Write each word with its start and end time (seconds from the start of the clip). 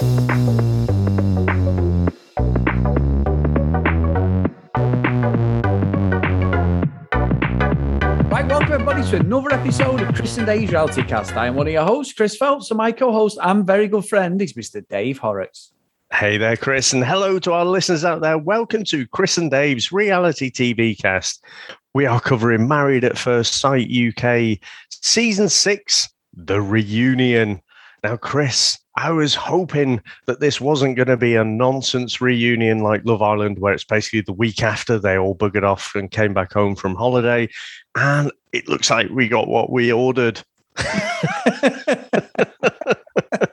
Everybody 0.00 0.14
to 9.10 9.16
another 9.16 9.52
episode 9.52 10.00
of 10.00 10.14
Chris 10.14 10.38
and 10.38 10.46
Dave's 10.46 10.70
Reality 10.70 11.02
Cast. 11.02 11.32
I 11.32 11.48
am 11.48 11.56
one 11.56 11.66
of 11.66 11.72
your 11.72 11.82
hosts, 11.82 12.12
Chris 12.12 12.36
Phelps, 12.36 12.70
and 12.70 12.78
my 12.78 12.92
co-host 12.92 13.40
and 13.42 13.66
very 13.66 13.88
good 13.88 14.06
friend 14.06 14.40
is 14.40 14.52
Mr. 14.52 14.86
Dave 14.86 15.18
Horrocks. 15.18 15.72
Hey 16.12 16.38
there, 16.38 16.56
Chris, 16.56 16.92
and 16.92 17.04
hello 17.04 17.40
to 17.40 17.52
our 17.52 17.64
listeners 17.64 18.04
out 18.04 18.20
there. 18.20 18.38
Welcome 18.38 18.84
to 18.84 19.04
Chris 19.08 19.36
and 19.36 19.50
Dave's 19.50 19.90
reality 19.90 20.48
TV 20.48 20.96
cast. 20.96 21.44
We 21.92 22.06
are 22.06 22.20
covering 22.20 22.68
Married 22.68 23.02
at 23.02 23.18
First 23.18 23.54
Sight 23.54 23.90
UK 23.90 24.60
season 24.90 25.48
six, 25.48 26.08
The 26.34 26.62
Reunion. 26.62 27.60
Now, 28.04 28.16
Chris, 28.16 28.78
I 28.98 29.12
was 29.12 29.32
hoping 29.32 30.02
that 30.26 30.40
this 30.40 30.60
wasn't 30.60 30.96
going 30.96 31.06
to 31.06 31.16
be 31.16 31.36
a 31.36 31.44
nonsense 31.44 32.20
reunion 32.20 32.80
like 32.80 33.04
Love 33.04 33.22
Island, 33.22 33.60
where 33.60 33.72
it's 33.72 33.84
basically 33.84 34.22
the 34.22 34.32
week 34.32 34.60
after 34.60 34.98
they 34.98 35.16
all 35.16 35.36
buggered 35.36 35.62
off 35.62 35.94
and 35.94 36.10
came 36.10 36.34
back 36.34 36.52
home 36.52 36.74
from 36.74 36.96
holiday. 36.96 37.48
And 37.94 38.32
it 38.52 38.68
looks 38.68 38.90
like 38.90 39.08
we 39.10 39.28
got 39.28 39.46
what 39.46 39.70
we 39.70 39.92
ordered. 39.92 40.42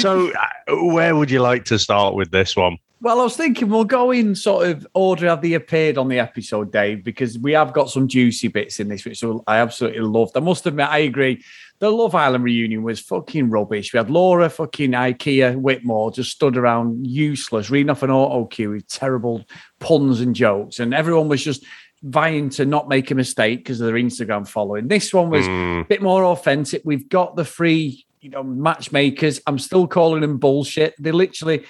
so, 0.00 0.30
uh, 0.32 0.76
where 0.92 1.14
would 1.16 1.30
you 1.30 1.40
like 1.40 1.64
to 1.66 1.78
start 1.78 2.14
with 2.14 2.30
this 2.30 2.56
one? 2.56 2.78
Well, 3.02 3.20
I 3.20 3.24
was 3.24 3.34
thinking 3.36 3.70
we'll 3.70 3.84
go 3.84 4.10
in 4.10 4.34
sort 4.34 4.68
of 4.68 4.86
order 4.92 5.28
of 5.28 5.40
they 5.40 5.54
appeared 5.54 5.96
on 5.96 6.08
the 6.08 6.18
episode, 6.18 6.70
Dave, 6.70 7.02
because 7.02 7.38
we 7.38 7.52
have 7.52 7.72
got 7.72 7.88
some 7.88 8.08
juicy 8.08 8.48
bits 8.48 8.78
in 8.78 8.88
this, 8.88 9.06
which 9.06 9.24
I 9.46 9.56
absolutely 9.56 10.00
loved. 10.00 10.36
I 10.36 10.40
must 10.40 10.66
admit, 10.66 10.86
I 10.88 10.98
agree. 10.98 11.42
The 11.78 11.90
Love 11.90 12.14
Island 12.14 12.44
reunion 12.44 12.82
was 12.82 13.00
fucking 13.00 13.48
rubbish. 13.48 13.94
We 13.94 13.96
had 13.96 14.10
Laura 14.10 14.50
fucking 14.50 14.90
IKEA 14.90 15.56
Whitmore 15.56 16.12
just 16.12 16.30
stood 16.32 16.58
around 16.58 17.06
useless, 17.06 17.70
reading 17.70 17.88
off 17.88 18.02
an 18.02 18.10
auto 18.10 18.44
cue 18.44 18.68
with 18.68 18.86
terrible 18.86 19.46
puns 19.78 20.20
and 20.20 20.34
jokes, 20.34 20.78
and 20.78 20.92
everyone 20.92 21.28
was 21.28 21.42
just 21.42 21.64
vying 22.02 22.50
to 22.50 22.66
not 22.66 22.88
make 22.90 23.10
a 23.10 23.14
mistake 23.14 23.60
because 23.60 23.80
of 23.80 23.86
their 23.86 23.96
Instagram 23.96 24.46
following. 24.46 24.88
This 24.88 25.14
one 25.14 25.30
was 25.30 25.46
Mm. 25.46 25.80
a 25.82 25.84
bit 25.84 26.02
more 26.02 26.22
authentic. 26.24 26.82
We've 26.84 27.08
got 27.08 27.34
the 27.36 27.44
free, 27.46 28.04
you 28.20 28.30
know, 28.30 28.42
matchmakers. 28.42 29.40
I'm 29.46 29.58
still 29.58 29.86
calling 29.86 30.20
them 30.20 30.38
bullshit. 30.38 30.94
They 30.98 31.12
literally 31.12 31.64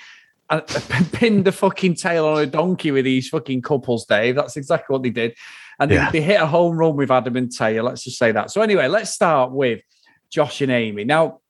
uh, 0.48 0.60
pinned 1.12 1.44
the 1.44 1.52
fucking 1.52 1.94
tail 1.94 2.26
on 2.26 2.42
a 2.42 2.46
donkey 2.46 2.90
with 2.90 3.04
these 3.04 3.28
fucking 3.28 3.62
couples, 3.62 4.04
Dave. 4.04 4.34
That's 4.34 4.56
exactly 4.56 4.92
what 4.92 5.02
they 5.02 5.10
did. 5.10 5.36
And 5.78 5.90
they, 5.90 6.06
they 6.12 6.20
hit 6.20 6.40
a 6.40 6.46
home 6.46 6.76
run 6.76 6.96
with 6.96 7.10
Adam 7.10 7.36
and 7.36 7.50
Taylor. 7.50 7.88
Let's 7.88 8.04
just 8.04 8.18
say 8.18 8.32
that. 8.32 8.50
So 8.50 8.60
anyway, 8.60 8.86
let's 8.88 9.10
start 9.10 9.52
with 9.52 9.80
Josh 10.28 10.60
and 10.60 10.70
Amy. 10.70 11.04
Now, 11.04 11.40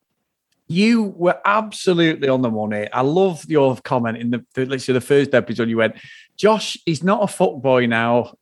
you 0.68 1.14
were 1.16 1.40
absolutely 1.44 2.28
on 2.28 2.42
the 2.42 2.50
money. 2.50 2.88
I 2.92 3.00
love 3.00 3.44
your 3.48 3.76
comment 3.78 4.18
in 4.18 4.30
the, 4.30 4.44
the 4.54 4.66
literally 4.66 5.00
the 5.00 5.04
first 5.04 5.34
episode. 5.34 5.68
You 5.68 5.78
went, 5.78 5.96
Josh 6.36 6.78
is 6.86 7.02
not 7.02 7.22
a 7.22 7.26
fuckboy 7.26 7.88
now, 7.88 8.34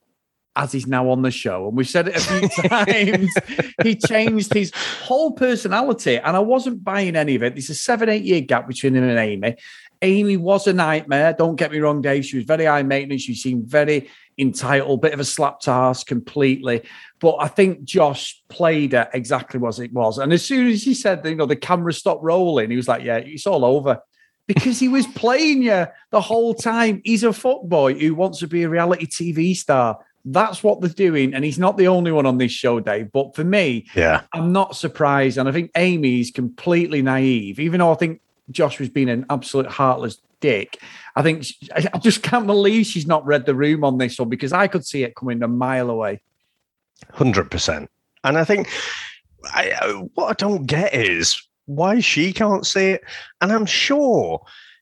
as 0.58 0.72
he's 0.72 0.88
now 0.88 1.08
on 1.08 1.22
the 1.22 1.30
show. 1.30 1.68
And 1.68 1.76
we've 1.76 1.88
said 1.88 2.08
it 2.08 2.16
a 2.16 2.20
few 2.20 2.48
times. 2.68 3.32
he 3.82 3.94
changed 3.94 4.52
his 4.52 4.72
whole 4.74 5.30
personality, 5.30 6.16
and 6.18 6.36
I 6.36 6.40
wasn't 6.40 6.84
buying 6.84 7.16
any 7.16 7.36
of 7.36 7.42
it. 7.44 7.54
There's 7.54 7.70
a 7.70 7.74
seven, 7.74 8.08
eight 8.08 8.24
year 8.24 8.40
gap 8.40 8.66
between 8.66 8.96
him 8.96 9.04
and 9.04 9.18
Amy. 9.18 9.56
Amy 10.02 10.36
was 10.36 10.66
a 10.66 10.72
nightmare. 10.72 11.32
Don't 11.32 11.56
get 11.56 11.72
me 11.72 11.78
wrong, 11.78 12.02
Dave. 12.02 12.26
She 12.26 12.36
was 12.36 12.44
very 12.44 12.66
high 12.66 12.82
maintenance. 12.82 13.22
She 13.22 13.34
seemed 13.34 13.66
very 13.66 14.10
entitled, 14.36 15.00
bit 15.00 15.14
of 15.14 15.20
a 15.20 15.24
slap 15.24 15.60
task 15.60 16.06
completely. 16.06 16.82
But 17.20 17.36
I 17.40 17.48
think 17.48 17.84
Josh 17.84 18.40
played 18.48 18.94
it 18.94 19.08
exactly 19.14 19.60
as 19.66 19.80
it 19.80 19.92
was. 19.92 20.18
And 20.18 20.32
as 20.32 20.44
soon 20.44 20.68
as 20.68 20.82
he 20.82 20.94
said, 20.94 21.24
you 21.24 21.34
know, 21.34 21.46
the 21.46 21.56
camera 21.56 21.92
stopped 21.92 22.22
rolling, 22.22 22.70
he 22.70 22.76
was 22.76 22.88
like, 22.88 23.02
yeah, 23.02 23.16
it's 23.16 23.46
all 23.46 23.64
over. 23.64 24.00
Because 24.46 24.78
he 24.78 24.88
was 24.88 25.06
playing 25.08 25.62
you 25.62 25.86
the 26.10 26.20
whole 26.20 26.54
time. 26.54 27.02
He's 27.04 27.22
a 27.22 27.28
fuckboy 27.28 28.00
who 28.00 28.14
wants 28.14 28.38
to 28.38 28.46
be 28.46 28.62
a 28.62 28.68
reality 28.68 29.06
TV 29.06 29.54
star. 29.54 29.98
That's 30.30 30.62
what 30.62 30.80
they're 30.80 30.90
doing. 30.90 31.32
And 31.34 31.44
he's 31.44 31.58
not 31.58 31.76
the 31.78 31.88
only 31.88 32.12
one 32.12 32.26
on 32.26 32.38
this 32.38 32.52
show, 32.52 32.80
Dave. 32.80 33.10
But 33.12 33.34
for 33.34 33.44
me, 33.44 33.86
Yeah. 33.94 34.22
I'm 34.34 34.52
not 34.52 34.76
surprised. 34.76 35.38
And 35.38 35.48
I 35.48 35.52
think 35.52 35.70
Amy's 35.76 36.30
completely 36.30 37.00
naive, 37.02 37.58
even 37.58 37.78
though 37.78 37.92
I 37.92 37.94
think 37.96 38.20
Josh 38.50 38.78
was 38.78 38.88
being 38.88 39.08
an 39.08 39.24
absolute 39.30 39.66
heartless 39.66 40.18
dick. 40.40 40.78
I 41.16 41.22
think 41.22 41.44
she- 41.44 41.68
I 41.74 41.98
just 41.98 42.22
can't 42.22 42.46
believe 42.46 42.86
she's 42.86 43.06
not 43.06 43.26
read 43.26 43.46
the 43.46 43.54
room 43.54 43.84
on 43.84 43.98
this 43.98 44.18
one 44.18 44.28
because 44.28 44.52
I 44.52 44.66
could 44.68 44.84
see 44.86 45.02
it 45.02 45.16
coming 45.16 45.42
a 45.42 45.48
mile 45.48 45.90
away. 45.90 46.20
Hundred 47.14 47.50
percent. 47.50 47.90
And 48.24 48.36
I 48.36 48.44
think 48.44 48.68
I- 49.44 50.02
what 50.14 50.26
I 50.30 50.32
don't 50.34 50.66
get 50.66 50.94
is 50.94 51.40
why 51.66 52.00
she 52.00 52.32
can't 52.32 52.66
see 52.66 52.88
it. 52.90 53.02
And 53.40 53.52
I'm 53.52 53.66
sure 53.66 54.40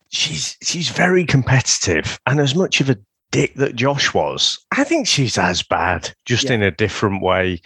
she's 0.08 0.56
she's 0.62 0.88
very 0.88 1.24
competitive 1.24 2.18
and 2.26 2.40
as 2.40 2.54
much 2.54 2.80
of 2.80 2.88
a 2.90 2.96
dick 3.31 3.54
that 3.54 3.76
Josh 3.76 4.14
was. 4.14 4.59
I 4.72 4.84
think 4.84 5.06
she's 5.06 5.37
as 5.38 5.62
bad, 5.62 6.12
just 6.25 6.44
Yeah. 6.44 6.53
in 6.54 6.62
a 6.62 6.70
different 6.70 7.22
way. 7.22 7.60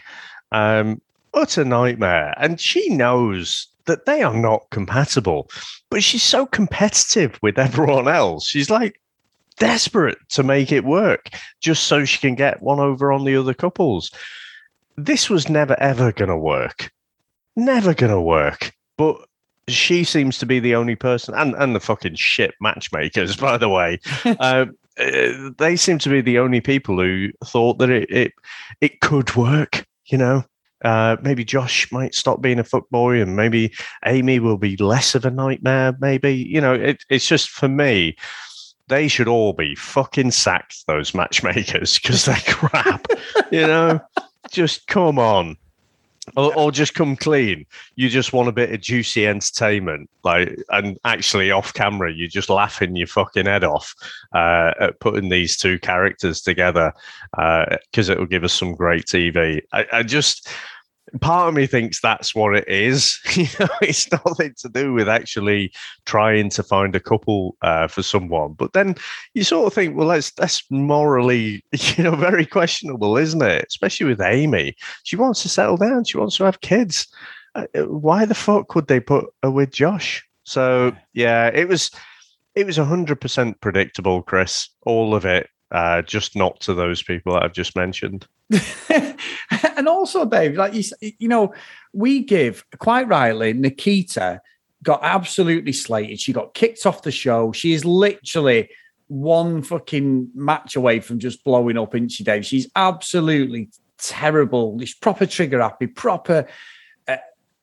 Um, 0.52 1.00
utter 1.34 1.64
nightmare. 1.64 2.34
And 2.38 2.60
she 2.60 2.88
knows 2.88 3.66
that 3.86 4.06
they 4.06 4.22
are 4.22 4.34
not 4.34 4.68
compatible, 4.70 5.50
but 5.90 6.02
she's 6.02 6.22
so 6.22 6.46
competitive 6.46 7.38
with 7.42 7.58
everyone 7.58 8.08
else. 8.08 8.46
She's 8.46 8.70
like 8.70 9.00
desperate 9.58 10.18
to 10.30 10.42
make 10.42 10.72
it 10.72 10.84
work 10.84 11.28
just 11.60 11.84
so 11.84 12.04
she 12.04 12.18
can 12.18 12.34
get 12.34 12.62
one 12.62 12.80
over 12.80 13.12
on 13.12 13.24
the 13.24 13.36
other 13.36 13.54
couples. 13.54 14.10
This 14.96 15.30
was 15.30 15.48
never 15.48 15.78
ever 15.80 16.12
going 16.12 16.28
to 16.30 16.36
work. 16.36 16.90
Never 17.56 17.94
going 17.94 18.12
to 18.12 18.20
work. 18.20 18.72
But 18.96 19.16
she 19.68 20.02
seems 20.04 20.38
to 20.38 20.46
be 20.46 20.60
the 20.60 20.74
only 20.74 20.96
person, 20.96 21.34
and, 21.34 21.54
and 21.54 21.74
the 21.76 21.80
fucking 21.80 22.16
shit 22.16 22.54
matchmakers, 22.60 23.36
by 23.36 23.56
the 23.56 23.68
way. 23.68 24.00
um, 24.40 24.76
uh, 25.00 25.50
they 25.58 25.76
seem 25.76 25.98
to 25.98 26.08
be 26.08 26.20
the 26.20 26.38
only 26.38 26.60
people 26.60 26.98
who 26.98 27.30
thought 27.44 27.78
that 27.78 27.90
it 27.90 28.10
it, 28.10 28.32
it 28.80 29.00
could 29.00 29.34
work. 29.36 29.86
You 30.06 30.18
know, 30.18 30.44
uh, 30.84 31.16
maybe 31.22 31.44
Josh 31.44 31.90
might 31.92 32.14
stop 32.14 32.40
being 32.40 32.58
a 32.58 32.64
fuckboy, 32.64 33.22
and 33.22 33.36
maybe 33.36 33.72
Amy 34.06 34.38
will 34.38 34.58
be 34.58 34.76
less 34.76 35.14
of 35.14 35.24
a 35.24 35.30
nightmare. 35.30 35.96
Maybe 36.00 36.34
you 36.34 36.60
know, 36.60 36.74
it, 36.74 37.04
it's 37.08 37.26
just 37.26 37.48
for 37.48 37.68
me. 37.68 38.16
They 38.88 39.06
should 39.06 39.28
all 39.28 39.52
be 39.52 39.76
fucking 39.76 40.32
sacked. 40.32 40.86
Those 40.86 41.14
matchmakers 41.14 41.98
because 41.98 42.24
they're 42.24 42.36
crap. 42.46 43.06
you 43.50 43.66
know, 43.66 44.00
just 44.50 44.86
come 44.86 45.18
on. 45.18 45.56
Or, 46.36 46.56
or 46.56 46.70
just 46.70 46.94
come 46.94 47.16
clean. 47.16 47.66
You 47.96 48.08
just 48.08 48.32
want 48.32 48.48
a 48.48 48.52
bit 48.52 48.72
of 48.72 48.80
juicy 48.80 49.26
entertainment, 49.26 50.08
like, 50.22 50.56
and 50.70 50.98
actually 51.04 51.50
off 51.50 51.74
camera, 51.74 52.12
you're 52.12 52.28
just 52.28 52.50
laughing 52.50 52.96
your 52.96 53.06
fucking 53.06 53.46
head 53.46 53.64
off 53.64 53.94
uh, 54.34 54.72
at 54.80 55.00
putting 55.00 55.28
these 55.28 55.56
two 55.56 55.78
characters 55.78 56.40
together 56.40 56.92
because 57.32 58.08
it 58.08 58.18
will 58.18 58.26
give 58.26 58.44
us 58.44 58.52
some 58.52 58.74
great 58.74 59.06
TV. 59.06 59.60
I, 59.72 59.86
I 59.92 60.02
just, 60.02 60.48
part 61.20 61.48
of 61.48 61.54
me 61.54 61.66
thinks 61.66 62.00
that's 62.00 62.34
what 62.34 62.56
it 62.56 62.68
is. 62.68 63.18
you 63.36 63.46
know, 63.58 63.68
it's 63.82 64.10
nothing 64.12 64.54
to 64.58 64.68
do 64.68 64.92
with 64.92 65.08
actually 65.08 65.72
trying 66.06 66.50
to 66.50 66.62
find 66.62 66.94
a 66.94 67.00
couple 67.00 67.56
uh, 67.62 67.88
for 67.88 68.02
someone. 68.02 68.54
But 68.54 68.72
then 68.72 68.94
you 69.34 69.44
sort 69.44 69.66
of 69.66 69.74
think, 69.74 69.96
well, 69.96 70.08
that's 70.08 70.30
that's 70.32 70.62
morally, 70.70 71.64
you 71.72 72.04
know, 72.04 72.16
very 72.16 72.46
questionable, 72.46 73.16
isn't 73.16 73.42
it? 73.42 73.66
Especially 73.68 74.06
with 74.06 74.20
Amy, 74.20 74.76
she 75.04 75.16
wants 75.16 75.42
to 75.42 75.48
settle 75.48 75.76
down, 75.76 76.04
she 76.04 76.18
wants 76.18 76.36
to 76.36 76.44
have 76.44 76.60
kids. 76.60 77.06
Uh, 77.54 77.66
why 77.86 78.24
the 78.24 78.34
fuck 78.34 78.74
would 78.74 78.86
they 78.86 79.00
put 79.00 79.26
her 79.42 79.50
with 79.50 79.72
Josh? 79.72 80.24
So 80.44 80.96
yeah, 81.12 81.50
it 81.52 81.68
was 81.68 81.90
it 82.54 82.66
was 82.66 82.76
hundred 82.76 83.20
percent 83.20 83.60
predictable, 83.60 84.22
Chris. 84.22 84.68
All 84.82 85.14
of 85.14 85.24
it, 85.24 85.48
uh, 85.70 86.02
just 86.02 86.36
not 86.36 86.60
to 86.60 86.74
those 86.74 87.02
people 87.02 87.34
that 87.34 87.44
I've 87.44 87.52
just 87.52 87.76
mentioned. 87.76 88.26
and 89.76 89.88
also, 89.88 90.24
Dave, 90.24 90.56
like 90.56 90.74
you, 90.74 90.82
you 91.18 91.28
know, 91.28 91.54
we 91.92 92.20
give 92.20 92.64
quite 92.78 93.08
rightly. 93.08 93.52
Nikita 93.52 94.40
got 94.82 95.00
absolutely 95.02 95.72
slated. 95.72 96.20
She 96.20 96.32
got 96.32 96.54
kicked 96.54 96.86
off 96.86 97.02
the 97.02 97.12
show. 97.12 97.52
She 97.52 97.72
is 97.72 97.84
literally 97.84 98.70
one 99.08 99.62
fucking 99.62 100.30
match 100.34 100.76
away 100.76 101.00
from 101.00 101.18
just 101.18 101.44
blowing 101.44 101.78
up, 101.78 101.94
isn't 101.94 102.10
she, 102.10 102.24
Dave? 102.24 102.46
She's 102.46 102.70
absolutely 102.76 103.68
terrible. 103.98 104.78
She's 104.80 104.94
proper 104.94 105.26
trigger 105.26 105.60
happy, 105.60 105.86
proper 105.86 106.46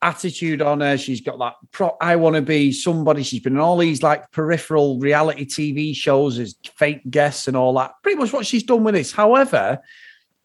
attitude 0.01 0.61
on 0.61 0.81
her. 0.81 0.97
She's 0.97 1.21
got 1.21 1.39
that. 1.39 1.55
Pro- 1.71 1.97
I 2.01 2.15
want 2.15 2.35
to 2.35 2.41
be 2.41 2.71
somebody. 2.71 3.23
She's 3.23 3.41
been 3.41 3.53
in 3.53 3.59
all 3.59 3.77
these 3.77 4.03
like 4.03 4.31
peripheral 4.31 4.99
reality 4.99 5.45
TV 5.45 5.95
shows 5.95 6.39
as 6.39 6.55
fake 6.75 7.09
guests 7.09 7.47
and 7.47 7.57
all 7.57 7.73
that. 7.75 7.93
Pretty 8.03 8.17
much 8.17 8.33
what 8.33 8.45
she's 8.45 8.63
done 8.63 8.83
with 8.83 8.95
this. 8.95 9.11
However, 9.11 9.79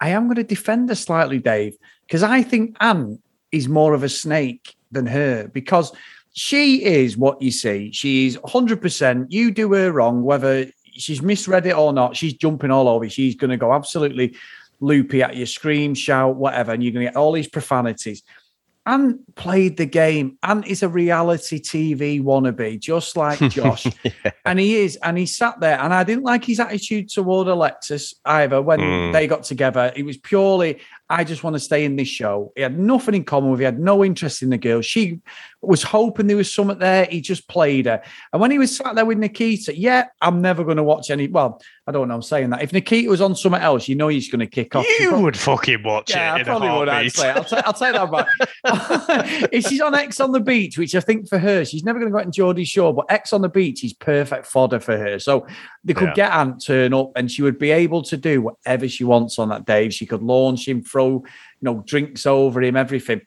I 0.01 0.11
am 0.11 0.25
going 0.25 0.37
to 0.37 0.45
defend 0.45 0.89
her 0.89 0.95
slightly, 0.95 1.39
Dave, 1.39 1.77
because 2.07 2.23
I 2.23 2.43
think 2.43 2.77
Ant 2.81 3.21
is 3.53 3.69
more 3.69 3.95
of 3.95 4.03
a 4.03 4.09
snake 4.09 4.75
than 4.91 5.07
her 5.07 5.49
because 5.49 5.93
she 6.33 6.83
is 6.85 7.17
what 7.17 7.41
you 7.43 7.51
see. 7.51 7.93
She's 7.93 8.37
100%. 8.39 9.27
You 9.29 9.51
do 9.51 9.73
her 9.75 9.93
wrong, 9.93 10.23
whether 10.23 10.67
she's 10.93 11.23
misread 11.23 11.67
it 11.67 11.77
or 11.77 11.93
not, 11.93 12.17
she's 12.17 12.35
jumping 12.35 12.71
all 12.71 12.89
over. 12.89 13.09
She's 13.09 13.35
going 13.35 13.51
to 13.51 13.57
go 13.57 13.73
absolutely 13.73 14.37
loopy 14.81 15.23
at 15.23 15.37
you, 15.37 15.47
scream, 15.47 15.95
shout, 15.95 16.37
whatever, 16.37 16.73
and 16.73 16.83
you're 16.83 16.93
going 16.93 17.07
to 17.07 17.13
get 17.13 17.17
all 17.17 17.33
these 17.33 17.49
profanities. 17.49 18.23
And 18.85 19.21
played 19.37 19.77
the 19.77 19.87
game 19.87 20.39
and 20.43 20.67
is 20.67 20.83
a 20.83 20.89
reality 20.89 21.61
TV 21.61 22.21
wannabe, 22.21 22.81
just 22.81 23.17
like 23.17 23.39
Josh. 23.51 23.87
yeah. 24.03 24.33
And 24.45 24.59
he 24.59 24.77
is. 24.77 24.97
And 24.97 25.17
he 25.17 25.27
sat 25.27 25.61
there. 25.61 25.79
And 25.79 25.95
I 25.95 26.03
didn't 26.03 26.25
like 26.25 26.45
his 26.45 26.59
attitude 26.59 27.09
toward 27.09 27.47
Alexis 27.47 28.15
either 28.25 28.61
when 28.61 28.81
mm. 28.81 29.13
they 29.13 29.27
got 29.27 29.45
together. 29.45 29.93
It 29.95 30.05
was 30.05 30.17
purely, 30.17 30.81
I 31.13 31.25
just 31.25 31.45
want 31.45 31.55
to 31.55 31.61
stay 31.61 31.85
in 31.85 31.97
this 31.97 32.09
show. 32.09 32.55
He 32.57 32.63
had 32.63 32.79
nothing 32.79 33.15
in 33.15 33.25
common 33.25 33.51
with 33.51 33.61
He 33.61 33.67
had 33.67 33.79
no 33.79 34.03
interest 34.03 34.43
in 34.43 34.49
the 34.49 34.57
girl. 34.57 34.81
She 34.81 35.21
was 35.61 35.83
hoping 35.83 36.27
there 36.27 36.39
was 36.39 36.53
something 36.53 36.79
there. 36.79 37.05
He 37.05 37.21
just 37.21 37.49
played 37.49 37.85
her. 37.85 38.03
And 38.33 38.41
when 38.41 38.51
he 38.51 38.59
was 38.59 38.75
sat 38.75 38.95
there 38.95 39.05
with 39.05 39.19
Nikita, 39.19 39.79
yeah, 39.79 40.07
I'm 40.23 40.41
never 40.41 40.65
going 40.65 40.79
to 40.79 40.83
watch 40.83 41.11
any. 41.11 41.29
Well, 41.29 41.61
I 41.87 41.93
don't 41.93 42.09
know. 42.09 42.15
I'm 42.15 42.23
saying 42.23 42.51
that 42.51 42.63
if 42.63 42.73
Nikita 42.73 43.11
was 43.11 43.21
on 43.21 43.37
something 43.37 43.61
else, 43.61 43.89
you 43.89 43.95
know 43.95 44.09
he's 44.09 44.31
going 44.31 44.41
to 44.41 44.47
kick 44.47 44.75
off. 44.75 44.87
You 44.87 45.09
probably, 45.09 45.25
would 45.25 45.37
fucking 45.37 45.83
watch 45.83 46.11
yeah, 46.11 46.35
it. 46.35 46.39
Yeah, 46.39 46.41
I 46.41 46.45
probably 46.45 46.79
would 46.79 46.89
actually. 46.89 47.29
I'll, 47.29 47.45
t- 47.45 47.57
I'll 47.57 47.73
take 47.73 47.93
that 47.93 48.11
back. 48.11 49.49
if 49.53 49.67
she's 49.67 49.81
on 49.81 49.95
Ex 49.95 50.19
on 50.19 50.33
the 50.33 50.41
Beach, 50.41 50.79
which 50.79 50.95
I 50.95 51.01
think 51.01 51.29
for 51.29 51.39
her, 51.39 51.65
she's 51.65 51.85
never 51.85 51.99
going 51.99 52.11
to 52.11 52.13
go 52.13 52.21
out 52.21 52.27
in 52.27 52.33
Geordie 52.33 52.65
Shore, 52.65 52.95
but 52.95 53.07
Ex 53.11 53.33
on 53.33 53.43
the 53.43 53.49
Beach 53.49 53.85
is 53.85 53.93
perfect 53.93 54.47
fodder 54.47 54.81
for 54.81 54.97
her. 54.97 55.19
So 55.19 55.47
they 55.85 55.93
could 55.93 56.09
yeah. 56.09 56.15
get 56.15 56.33
Ant 56.33 56.65
turn 56.65 56.95
up, 56.95 57.13
and 57.17 57.31
she 57.31 57.43
would 57.43 57.59
be 57.59 57.71
able 57.71 58.03
to 58.03 58.17
do 58.17 58.41
whatever 58.43 58.89
she 58.89 59.05
wants 59.05 59.39
on 59.39 59.49
that 59.51 59.67
day. 59.67 59.91
She 59.91 60.07
could 60.07 60.23
launch 60.23 60.67
him, 60.67 60.83
throw 61.03 61.25
you 61.25 61.63
know 61.63 61.83
drinks 61.87 62.27
over 62.27 62.63
him, 62.63 62.77
everything 62.77 63.23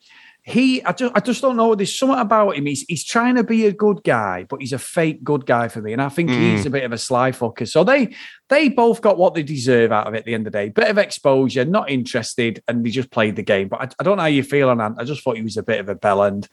he 0.47 0.83
I 0.83 0.91
just 0.91 1.11
I 1.15 1.21
just 1.21 1.41
don't 1.41 1.55
know. 1.55 1.73
There's 1.73 1.97
something 1.97 2.19
about 2.19 2.55
him. 2.55 2.67
He's 2.67 2.83
he's 2.83 3.03
trying 3.03 3.35
to 3.35 3.43
be 3.43 3.65
a 3.65 3.71
good 3.71 4.03
guy, 4.03 4.45
but 4.47 4.61
he's 4.61 4.73
a 4.73 4.79
fake 4.79 5.23
good 5.23 5.47
guy 5.47 5.69
for 5.69 5.81
me. 5.81 5.91
And 5.91 6.01
I 6.01 6.09
think 6.09 6.29
mm. 6.29 6.51
he's 6.51 6.67
a 6.67 6.69
bit 6.69 6.83
of 6.83 6.91
a 6.91 6.99
sly 6.99 7.31
fucker. 7.31 7.67
So 7.67 7.83
they 7.83 8.13
they 8.49 8.69
both 8.69 9.01
got 9.01 9.17
what 9.17 9.33
they 9.33 9.41
deserve 9.41 9.91
out 9.91 10.05
of 10.05 10.13
it 10.13 10.19
at 10.19 10.25
the 10.25 10.35
end 10.35 10.45
of 10.45 10.53
the 10.53 10.59
day. 10.59 10.69
Bit 10.69 10.89
of 10.89 10.99
exposure, 10.99 11.65
not 11.65 11.89
interested, 11.89 12.61
and 12.67 12.85
they 12.85 12.91
just 12.91 13.09
played 13.09 13.35
the 13.35 13.41
game. 13.41 13.69
But 13.69 13.81
I, 13.81 13.89
I 13.99 14.03
don't 14.03 14.17
know 14.17 14.23
how 14.23 14.27
you 14.27 14.43
feel 14.43 14.69
on 14.69 14.77
that. 14.77 14.93
I 14.99 15.03
just 15.03 15.23
thought 15.23 15.35
he 15.35 15.41
was 15.41 15.57
a 15.57 15.63
bit 15.63 15.79
of 15.79 15.89
a 15.89 15.95
bell 15.95 16.23
end. 16.23 16.47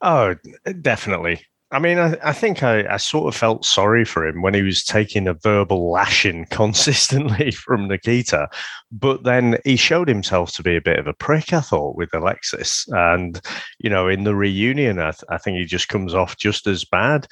Oh, 0.00 0.34
definitely. 0.80 1.42
I 1.70 1.78
mean, 1.78 1.98
I, 1.98 2.16
I 2.22 2.32
think 2.32 2.62
I, 2.62 2.86
I, 2.94 2.96
sort 2.96 3.28
of 3.28 3.38
felt 3.38 3.64
sorry 3.64 4.06
for 4.06 4.26
him 4.26 4.40
when 4.40 4.54
he 4.54 4.62
was 4.62 4.82
taking 4.82 5.28
a 5.28 5.34
verbal 5.34 5.90
lashing 5.90 6.46
consistently 6.50 7.50
from 7.50 7.88
Nikita. 7.88 8.48
But 8.90 9.24
then 9.24 9.58
he 9.64 9.76
showed 9.76 10.08
himself 10.08 10.52
to 10.54 10.62
be 10.62 10.76
a 10.76 10.80
bit 10.80 10.98
of 10.98 11.06
a 11.06 11.12
prick, 11.12 11.52
I 11.52 11.60
thought, 11.60 11.96
with 11.96 12.14
Alexis. 12.14 12.86
And, 12.88 13.40
you 13.78 13.90
know, 13.90 14.08
in 14.08 14.24
the 14.24 14.34
reunion, 14.34 14.98
I, 14.98 15.10
th- 15.10 15.24
I 15.28 15.36
think 15.36 15.58
he 15.58 15.66
just 15.66 15.88
comes 15.88 16.14
off 16.14 16.38
just 16.38 16.66
as 16.66 16.86
bad. 16.86 17.26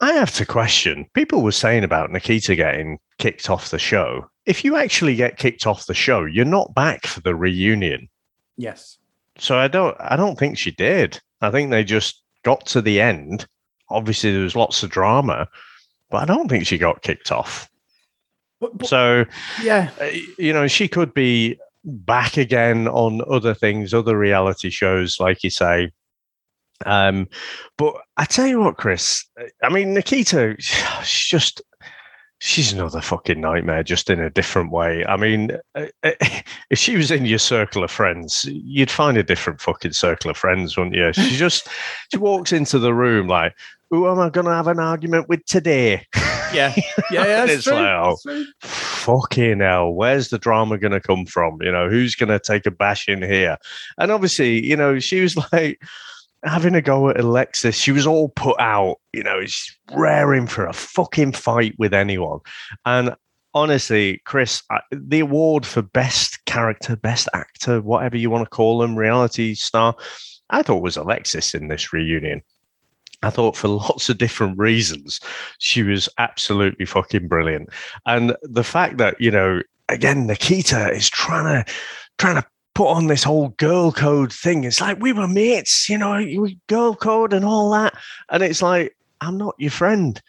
I 0.00 0.14
have 0.14 0.34
to 0.34 0.44
question 0.44 1.06
people 1.14 1.42
were 1.42 1.52
saying 1.52 1.84
about 1.84 2.10
Nikita 2.10 2.56
getting 2.56 2.98
kicked 3.18 3.48
off 3.48 3.70
the 3.70 3.78
show. 3.78 4.28
If 4.46 4.64
you 4.64 4.74
actually 4.74 5.14
get 5.14 5.36
kicked 5.36 5.64
off 5.64 5.86
the 5.86 5.94
show, 5.94 6.24
you're 6.24 6.44
not 6.44 6.74
back 6.74 7.06
for 7.06 7.20
the 7.20 7.36
reunion. 7.36 8.08
Yes. 8.56 8.98
So 9.38 9.56
I 9.56 9.68
don't 9.68 9.96
I 10.00 10.16
don't 10.16 10.36
think 10.36 10.58
she 10.58 10.72
did. 10.72 11.20
I 11.40 11.52
think 11.52 11.70
they 11.70 11.84
just 11.84 12.21
got 12.44 12.66
to 12.66 12.80
the 12.80 13.00
end, 13.00 13.46
obviously 13.90 14.32
there 14.32 14.42
was 14.42 14.56
lots 14.56 14.82
of 14.82 14.90
drama, 14.90 15.48
but 16.10 16.22
I 16.22 16.24
don't 16.26 16.48
think 16.48 16.66
she 16.66 16.78
got 16.78 17.02
kicked 17.02 17.32
off. 17.32 17.68
But, 18.60 18.78
but, 18.78 18.86
so, 18.86 19.24
yeah, 19.62 19.90
uh, 20.00 20.10
you 20.38 20.52
know, 20.52 20.66
she 20.66 20.88
could 20.88 21.12
be 21.14 21.58
back 21.84 22.36
again 22.36 22.86
on 22.88 23.22
other 23.28 23.54
things, 23.54 23.92
other 23.92 24.16
reality 24.16 24.70
shows, 24.70 25.18
like 25.18 25.42
you 25.42 25.50
say. 25.50 25.90
Um, 26.86 27.28
but 27.76 27.94
I 28.16 28.24
tell 28.24 28.46
you 28.46 28.60
what, 28.60 28.76
Chris, 28.76 29.24
I 29.62 29.68
mean, 29.68 29.94
Nikita, 29.94 30.56
she's 30.58 31.28
just 31.28 31.62
she's 32.42 32.72
another 32.72 33.00
fucking 33.00 33.40
nightmare, 33.40 33.84
just 33.84 34.10
in 34.10 34.18
a 34.18 34.28
different 34.28 34.72
way. 34.72 35.06
I 35.06 35.16
mean, 35.16 35.52
uh, 35.76 35.86
uh, 36.02 36.10
if 36.70 36.78
she 36.78 36.96
was 36.96 37.12
in 37.12 37.24
your 37.24 37.38
circle 37.38 37.84
of 37.84 37.90
friends, 37.90 38.44
you'd 38.46 38.90
find 38.90 39.16
a 39.16 39.22
different 39.22 39.60
fucking 39.60 39.92
circle 39.92 40.28
of 40.28 40.36
friends, 40.36 40.76
wouldn't 40.76 40.96
you? 40.96 41.12
She 41.12 41.36
just 41.36 41.68
she 42.10 42.18
walks 42.18 42.52
into 42.52 42.80
the 42.80 42.92
room 42.92 43.28
like, 43.28 43.54
"Who 43.90 44.10
am 44.10 44.18
I 44.18 44.28
going 44.28 44.46
to 44.46 44.52
have 44.52 44.66
an 44.66 44.80
argument 44.80 45.28
with 45.28 45.44
today?" 45.46 46.04
Yeah, 46.52 46.74
yeah, 47.12 47.26
yeah 47.26 47.44
it's 47.44 47.64
true. 47.64 47.74
like, 47.74 47.86
oh, 47.86 48.44
fucking 48.60 49.60
hell, 49.60 49.92
where's 49.92 50.28
the 50.28 50.38
drama 50.38 50.78
going 50.78 50.92
to 50.92 51.00
come 51.00 51.26
from? 51.26 51.62
You 51.62 51.70
know, 51.70 51.88
who's 51.88 52.16
going 52.16 52.30
to 52.30 52.40
take 52.40 52.66
a 52.66 52.72
bash 52.72 53.08
in 53.08 53.22
here? 53.22 53.56
And 53.98 54.10
obviously, 54.10 54.66
you 54.66 54.76
know, 54.76 54.98
she 54.98 55.20
was 55.20 55.36
like 55.52 55.80
having 56.44 56.74
a 56.74 56.82
go 56.82 57.08
at 57.08 57.20
Alexis. 57.20 57.76
She 57.76 57.92
was 57.92 58.06
all 58.06 58.28
put 58.30 58.58
out, 58.58 58.96
you 59.12 59.22
know, 59.22 59.40
she's 59.42 59.76
raring 59.92 60.46
for 60.46 60.66
a 60.66 60.72
fucking 60.72 61.32
fight 61.32 61.74
with 61.78 61.94
anyone. 61.94 62.40
And 62.84 63.14
honestly, 63.54 64.20
Chris, 64.24 64.62
the 64.90 65.20
award 65.20 65.64
for 65.66 65.82
best 65.82 66.44
character, 66.46 66.96
best 66.96 67.28
actor, 67.34 67.80
whatever 67.80 68.16
you 68.16 68.30
want 68.30 68.44
to 68.44 68.50
call 68.50 68.78
them, 68.78 68.96
reality 68.96 69.54
star, 69.54 69.94
I 70.50 70.62
thought 70.62 70.82
was 70.82 70.96
Alexis 70.96 71.54
in 71.54 71.68
this 71.68 71.92
reunion. 71.92 72.42
I 73.22 73.30
thought 73.30 73.56
for 73.56 73.68
lots 73.68 74.08
of 74.08 74.18
different 74.18 74.58
reasons, 74.58 75.20
she 75.58 75.84
was 75.84 76.08
absolutely 76.18 76.86
fucking 76.86 77.28
brilliant. 77.28 77.68
And 78.04 78.36
the 78.42 78.64
fact 78.64 78.98
that, 78.98 79.20
you 79.20 79.30
know, 79.30 79.62
again, 79.88 80.26
Nikita 80.26 80.90
is 80.90 81.08
trying 81.08 81.64
to 81.64 81.72
trying 82.18 82.36
to 82.36 82.46
put 82.74 82.88
on 82.88 83.06
this 83.06 83.22
whole 83.22 83.48
girl 83.50 83.92
code 83.92 84.32
thing. 84.32 84.64
It's 84.64 84.80
like 84.80 85.00
we 85.00 85.12
were 85.12 85.28
mates, 85.28 85.88
you 85.88 85.98
know, 85.98 86.48
girl 86.68 86.94
code 86.94 87.32
and 87.32 87.44
all 87.44 87.70
that. 87.72 87.94
And 88.30 88.42
it's 88.42 88.62
like, 88.62 88.96
I'm 89.20 89.38
not 89.38 89.54
your 89.58 89.70
friend. 89.70 90.20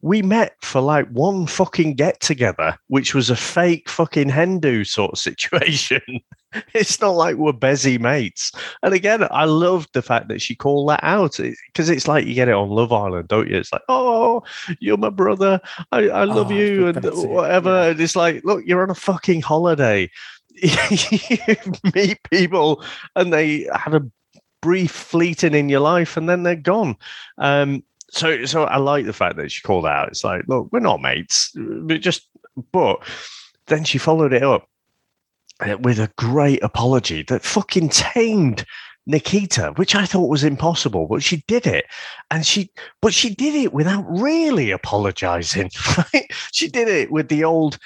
We 0.00 0.22
met 0.22 0.56
for 0.62 0.80
like 0.80 1.08
one 1.08 1.46
fucking 1.46 1.94
get 1.94 2.20
together, 2.20 2.76
which 2.88 3.14
was 3.14 3.30
a 3.30 3.36
fake 3.36 3.88
fucking 3.88 4.30
Hindu 4.30 4.84
sort 4.84 5.12
of 5.12 5.18
situation. 5.18 6.00
it's 6.74 7.00
not 7.00 7.10
like 7.10 7.36
we're 7.36 7.52
busy 7.52 7.98
mates. 7.98 8.52
And 8.82 8.94
again, 8.94 9.26
I 9.30 9.44
love 9.44 9.86
the 9.92 10.02
fact 10.02 10.28
that 10.28 10.42
she 10.42 10.54
called 10.54 10.88
that 10.88 11.00
out 11.02 11.38
because 11.66 11.88
it's 11.88 12.08
like 12.08 12.26
you 12.26 12.34
get 12.34 12.48
it 12.48 12.54
on 12.54 12.68
Love 12.68 12.92
Island, 12.92 13.28
don't 13.28 13.48
you? 13.48 13.56
It's 13.56 13.72
like, 13.72 13.82
oh, 13.88 14.42
you're 14.80 14.96
my 14.96 15.10
brother. 15.10 15.60
I, 15.92 16.08
I 16.08 16.24
love 16.24 16.50
oh, 16.50 16.54
you 16.54 16.88
and 16.88 17.04
whatever. 17.28 17.70
Yeah. 17.70 17.90
And 17.90 18.00
it's 18.00 18.16
like, 18.16 18.44
look, 18.44 18.64
you're 18.66 18.82
on 18.82 18.90
a 18.90 18.94
fucking 18.94 19.42
holiday. 19.42 20.10
you 20.62 21.56
meet 21.94 22.18
people 22.30 22.84
and 23.16 23.32
they 23.32 23.68
have 23.74 23.94
a 23.94 24.06
brief 24.60 24.90
fleeting 24.90 25.54
in 25.54 25.68
your 25.68 25.80
life 25.80 26.16
and 26.16 26.28
then 26.28 26.42
they're 26.42 26.56
gone. 26.56 26.96
Um, 27.38 27.82
so, 28.10 28.44
so 28.44 28.64
I 28.64 28.76
like 28.76 29.06
the 29.06 29.12
fact 29.12 29.36
that 29.36 29.50
she 29.50 29.62
called 29.62 29.86
out. 29.86 30.08
It's 30.08 30.24
like, 30.24 30.42
look, 30.46 30.68
we're 30.70 30.80
not 30.80 31.00
mates, 31.00 31.50
but 31.54 32.00
just, 32.00 32.28
but 32.72 33.02
then 33.66 33.84
she 33.84 33.98
followed 33.98 34.32
it 34.32 34.42
up 34.42 34.68
with 35.80 35.98
a 35.98 36.12
great 36.16 36.62
apology 36.62 37.22
that 37.24 37.42
fucking 37.42 37.88
tamed 37.88 38.64
Nikita, 39.06 39.72
which 39.76 39.94
I 39.94 40.06
thought 40.06 40.28
was 40.28 40.44
impossible, 40.44 41.06
but 41.08 41.22
she 41.22 41.42
did 41.48 41.66
it. 41.66 41.86
And 42.30 42.46
she, 42.46 42.70
but 43.00 43.12
she 43.14 43.34
did 43.34 43.54
it 43.54 43.72
without 43.72 44.04
really 44.08 44.70
apologizing, 44.70 45.70
right? 45.96 46.30
She 46.52 46.68
did 46.68 46.88
it 46.88 47.10
with 47.10 47.28
the 47.28 47.44
old, 47.44 47.78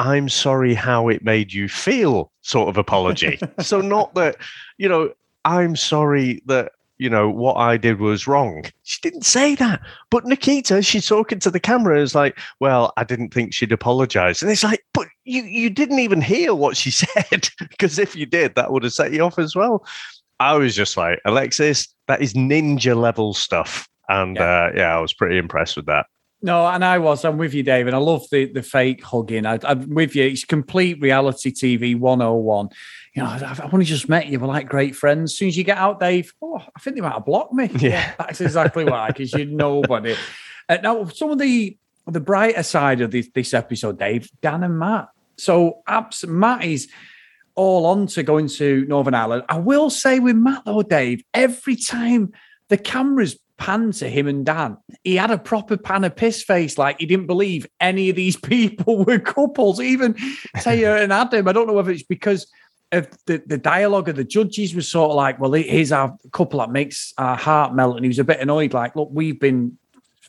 I'm 0.00 0.30
sorry 0.30 0.72
how 0.72 1.08
it 1.10 1.22
made 1.22 1.52
you 1.52 1.68
feel 1.68 2.32
sort 2.40 2.70
of 2.70 2.78
apology. 2.78 3.38
so 3.60 3.82
not 3.82 4.14
that, 4.14 4.36
you 4.78 4.88
know, 4.88 5.12
I'm 5.44 5.76
sorry 5.76 6.40
that, 6.46 6.72
you 6.96 7.10
know, 7.10 7.28
what 7.28 7.58
I 7.58 7.76
did 7.76 8.00
was 8.00 8.26
wrong. 8.26 8.64
She 8.82 8.98
didn't 9.02 9.26
say 9.26 9.54
that. 9.56 9.82
But 10.10 10.24
Nikita, 10.24 10.80
she's 10.80 11.06
talking 11.06 11.38
to 11.40 11.50
the 11.50 11.60
camera 11.60 12.00
is 12.00 12.14
like, 12.14 12.38
well, 12.60 12.94
I 12.96 13.04
didn't 13.04 13.34
think 13.34 13.52
she'd 13.52 13.72
apologize. 13.72 14.40
And 14.40 14.50
it's 14.50 14.64
like, 14.64 14.82
but 14.94 15.06
you 15.24 15.42
you 15.42 15.68
didn't 15.68 15.98
even 15.98 16.22
hear 16.22 16.54
what 16.54 16.78
she 16.78 16.90
said. 16.90 17.50
because 17.58 17.98
if 17.98 18.16
you 18.16 18.24
did, 18.24 18.54
that 18.54 18.72
would 18.72 18.84
have 18.84 18.94
set 18.94 19.12
you 19.12 19.20
off 19.20 19.38
as 19.38 19.54
well. 19.54 19.84
I 20.40 20.54
was 20.54 20.74
just 20.74 20.96
like, 20.96 21.20
Alexis, 21.26 21.88
that 22.08 22.22
is 22.22 22.32
ninja 22.32 22.96
level 22.96 23.34
stuff. 23.34 23.86
And 24.08 24.36
yeah, 24.36 24.42
uh, 24.42 24.72
yeah 24.74 24.96
I 24.96 25.00
was 25.00 25.12
pretty 25.12 25.36
impressed 25.36 25.76
with 25.76 25.86
that. 25.86 26.06
No, 26.42 26.66
and 26.66 26.84
I 26.84 26.98
was. 26.98 27.24
I'm 27.24 27.36
with 27.36 27.52
you, 27.52 27.62
David. 27.62 27.92
I 27.92 27.98
love 27.98 28.24
the 28.30 28.46
the 28.46 28.62
fake 28.62 29.04
hugging. 29.04 29.44
I, 29.44 29.58
am 29.62 29.90
with 29.90 30.16
you. 30.16 30.24
It's 30.24 30.44
complete 30.44 31.00
reality 31.00 31.52
TV 31.52 31.98
101. 31.98 32.70
You 33.14 33.22
know, 33.22 33.28
I've, 33.28 33.42
I've 33.42 33.74
only 33.74 33.84
just 33.84 34.08
met 34.08 34.28
you. 34.28 34.40
We're 34.40 34.46
like 34.46 34.68
great 34.68 34.96
friends. 34.96 35.32
As 35.32 35.38
soon 35.38 35.48
as 35.48 35.56
you 35.56 35.64
get 35.64 35.76
out, 35.76 36.00
Dave, 36.00 36.32
oh, 36.40 36.58
I 36.58 36.80
think 36.80 36.96
they 36.96 37.02
might 37.02 37.12
have 37.12 37.26
blocked 37.26 37.52
me. 37.52 37.70
Yeah, 37.74 37.90
yeah 37.90 38.14
that's 38.18 38.40
exactly 38.40 38.84
why. 38.84 39.08
Because 39.08 39.32
you're 39.32 39.46
nobody. 39.46 40.16
Uh, 40.68 40.78
now, 40.82 41.04
some 41.06 41.30
of 41.30 41.38
the 41.38 41.76
the 42.06 42.20
brighter 42.20 42.62
side 42.62 43.00
of 43.00 43.10
this, 43.10 43.28
this 43.34 43.52
episode, 43.52 43.98
Dave, 43.98 44.30
Dan 44.40 44.64
and 44.64 44.78
Matt. 44.78 45.08
So, 45.36 45.82
abs- 45.86 46.26
Matt 46.26 46.64
is 46.64 46.88
all 47.54 47.86
on 47.86 48.06
to 48.06 48.22
going 48.22 48.48
to 48.48 48.86
Northern 48.86 49.14
Ireland. 49.14 49.44
I 49.48 49.58
will 49.58 49.90
say 49.90 50.18
with 50.20 50.36
Matt 50.36 50.64
though, 50.64 50.82
Dave, 50.82 51.22
every 51.34 51.76
time 51.76 52.32
the 52.68 52.78
cameras 52.78 53.38
pan 53.60 53.92
to 53.92 54.08
him 54.08 54.26
and 54.26 54.44
Dan, 54.44 54.78
he 55.04 55.14
had 55.14 55.30
a 55.30 55.38
proper 55.38 55.76
pan 55.76 56.02
of 56.02 56.16
piss 56.16 56.42
face, 56.42 56.78
like 56.78 56.98
he 56.98 57.06
didn't 57.06 57.26
believe 57.26 57.68
any 57.78 58.10
of 58.10 58.16
these 58.16 58.36
people 58.54 59.04
were 59.04 59.20
couples. 59.20 59.80
Even 59.80 60.14
Tayah 60.56 61.02
and 61.02 61.12
Adam, 61.12 61.46
I 61.46 61.52
don't 61.52 61.68
know 61.68 61.74
whether 61.74 61.92
it's 61.92 62.02
because 62.02 62.50
of 62.90 63.08
the, 63.26 63.40
the 63.46 63.58
dialogue 63.58 64.08
of 64.08 64.16
the 64.16 64.24
judges 64.24 64.74
was 64.74 64.88
sort 64.88 65.10
of 65.10 65.16
like, 65.16 65.38
well, 65.38 65.52
here's 65.52 65.92
our 65.92 66.16
couple 66.32 66.58
that 66.58 66.70
makes 66.70 67.14
our 67.18 67.36
heart 67.36 67.74
melt. 67.74 67.96
And 67.96 68.04
he 68.04 68.08
was 68.08 68.18
a 68.18 68.24
bit 68.24 68.40
annoyed, 68.40 68.72
like, 68.72 68.96
look, 68.96 69.10
we've 69.12 69.38
been 69.38 69.78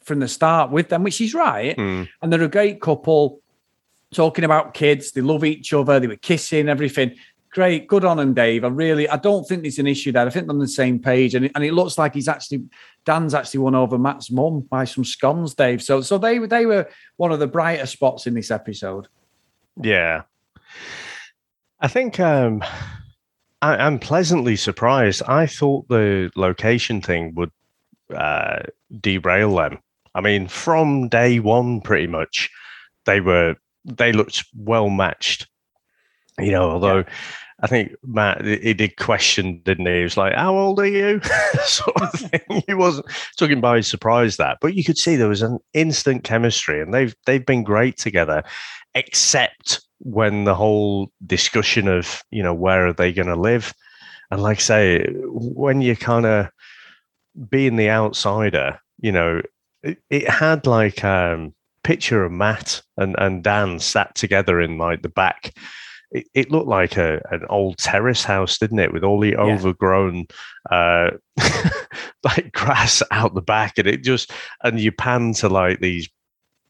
from 0.04 0.20
the 0.20 0.28
start 0.28 0.70
with 0.70 0.90
them, 0.90 1.04
which 1.04 1.22
is 1.22 1.34
right. 1.34 1.76
Mm. 1.76 2.08
And 2.22 2.32
they're 2.32 2.44
a 2.44 2.48
great 2.48 2.82
couple 2.82 3.42
talking 4.14 4.44
about 4.44 4.74
kids. 4.74 5.12
They 5.12 5.22
love 5.22 5.44
each 5.44 5.74
other. 5.74 6.00
They 6.00 6.08
were 6.08 6.18
kissing, 6.18 6.70
everything. 6.70 7.16
great, 7.52 7.88
good 7.88 8.06
on 8.06 8.20
him, 8.20 8.34
Dave. 8.34 8.64
I 8.64 8.68
really, 8.68 9.10
I 9.10 9.18
don't 9.18 9.48
think 9.48 9.62
there's 9.62 9.80
an 9.80 9.88
issue 9.88 10.12
there. 10.12 10.26
I 10.26 10.30
think 10.30 10.46
they're 10.46 10.54
on 10.54 10.60
the 10.60 10.68
same 10.68 11.00
page, 11.00 11.36
and 11.36 11.46
it, 11.46 11.52
and 11.56 11.64
it 11.64 11.74
looks 11.74 11.98
like 11.98 12.14
he's 12.14 12.28
actually 12.28 12.64
Dan's 13.06 13.34
actually 13.34 13.60
won 13.62 13.76
over 13.76 13.98
Matt's 13.98 14.32
mum 14.32 14.62
by 14.70 14.86
some 14.86 15.04
scones, 15.04 15.56
Dave. 15.56 15.82
So 15.82 16.02
so 16.02 16.18
they 16.18 16.40
they 16.40 16.66
were 16.66 16.88
one 17.18 17.32
of 17.32 17.40
the 17.40 17.48
brighter 17.48 17.86
spots 17.86 18.28
in 18.28 18.34
this 18.34 18.52
episode. 18.52 19.08
Yeah, 19.82 20.24
I 21.80 21.88
think 21.88 22.20
um, 22.20 22.64
I, 23.62 23.86
am 23.86 24.00
pleasantly 24.00 24.56
surprised. 24.56 25.24
I 25.28 25.48
thought 25.48 25.88
the 25.88 26.32
location 26.36 27.02
thing 27.02 27.34
would 27.36 27.52
uh, 28.16 28.60
derail 29.00 29.56
them. 29.56 29.80
I 30.14 30.22
mean, 30.22 30.48
from 30.48 31.10
day 31.10 31.40
one, 31.40 31.82
pretty 31.82 32.08
much, 32.08 32.50
they 33.06 33.22
were 33.22 33.56
they 33.86 34.12
looked 34.12 34.44
well 34.56 34.90
matched. 34.90 35.48
You 36.38 36.52
know, 36.52 36.72
although 36.72 37.00
yeah. 37.00 37.10
I 37.62 37.68
think 37.68 37.94
Matt 38.04 38.44
he 38.44 38.74
did 38.74 38.98
question, 38.98 39.62
didn't 39.64 39.86
he? 39.86 39.98
He 39.98 40.04
was 40.04 40.18
like, 40.18 40.34
"How 40.34 40.56
old 40.56 40.80
are 40.80 40.86
you?" 40.86 41.22
sort 41.64 42.02
of 42.02 42.12
thing. 42.14 42.64
he 42.68 42.74
wasn't 42.74 43.06
talking 43.38 43.62
by 43.62 43.82
surprise 43.82 44.38
that, 44.38 44.58
but 44.62 44.74
you 44.74 44.84
could 44.84 44.98
see 44.98 45.16
there 45.16 45.28
was 45.28 45.44
an 45.44 45.60
instant 45.74 46.24
chemistry, 46.24 46.82
and 46.82 46.94
they've 46.94 47.16
they've 47.26 47.46
been 47.46 47.64
great 47.64 47.98
together, 47.98 48.44
except 48.96 49.82
when 50.00 50.46
the 50.46 50.56
whole 50.56 51.12
discussion 51.26 51.88
of 51.88 52.24
you 52.32 52.42
know 52.42 52.54
where 52.54 52.88
are 52.88 52.94
they 52.94 53.14
going 53.14 53.28
to 53.28 53.36
live, 53.36 53.74
and 54.32 54.42
like 54.42 54.58
I 54.58 54.62
say, 54.62 55.06
when 55.26 55.82
you 55.82 55.96
kind 55.96 56.26
of 56.26 56.48
being 57.50 57.76
the 57.76 57.90
outsider, 57.90 58.80
you 59.00 59.12
know, 59.12 59.42
it, 59.84 60.00
it 60.10 60.28
had 60.28 60.66
like 60.66 61.04
um 61.04 61.54
picture 61.84 62.24
of 62.24 62.32
Matt 62.32 62.82
and 62.98 63.16
and 63.20 63.44
Dan 63.44 63.78
sat 63.78 64.16
together 64.16 64.60
in 64.60 64.80
like 64.80 65.04
the 65.04 65.10
back 65.10 65.54
it, 66.12 66.28
it 66.34 66.52
looked 66.52 66.68
like 66.68 66.98
a, 66.98 67.22
an 67.32 67.46
old 67.50 67.78
terrace 67.78 68.24
house, 68.24 68.58
didn't 68.58 68.80
it? 68.80 68.94
With 68.94 69.04
all 69.04 69.20
the 69.20 69.32
yeah. 69.32 69.38
overgrown 69.38 70.28
uh, 70.70 71.12
like 72.24 72.52
grass 72.52 73.02
out 73.12 73.34
the 73.34 73.42
back, 73.42 73.78
and 73.78 73.88
it 73.88 74.04
just 74.04 74.32
and 74.64 74.80
you 74.80 74.92
pan 74.92 75.34
to 75.36 75.50
like 75.50 75.80
these 75.80 76.10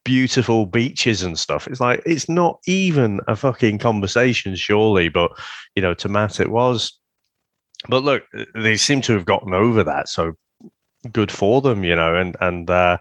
beautiful 0.03 0.65
beaches 0.65 1.21
and 1.24 1.38
stuff. 1.38 1.67
It's 1.67 1.79
like 1.79 2.01
it's 2.05 2.29
not 2.29 2.60
even 2.67 3.19
a 3.27 3.36
fucking 3.36 3.79
conversation, 3.79 4.55
surely, 4.55 5.10
but 5.10 5.31
you 5.75 5.81
know, 5.81 5.93
to 5.95 6.10
Matt 6.10 6.39
it 6.39 6.51
was. 6.51 6.98
But 7.89 8.03
look, 8.03 8.24
they 8.53 8.77
seem 8.77 9.01
to 9.01 9.13
have 9.13 9.25
gotten 9.25 9.53
over 9.53 9.83
that, 9.83 10.07
so 10.07 10.33
good 11.12 11.31
for 11.31 11.62
them, 11.62 11.83
you 11.83 11.95
know, 11.95 12.15
and 12.15 12.36
and 12.41 12.69
uh, 12.69 12.98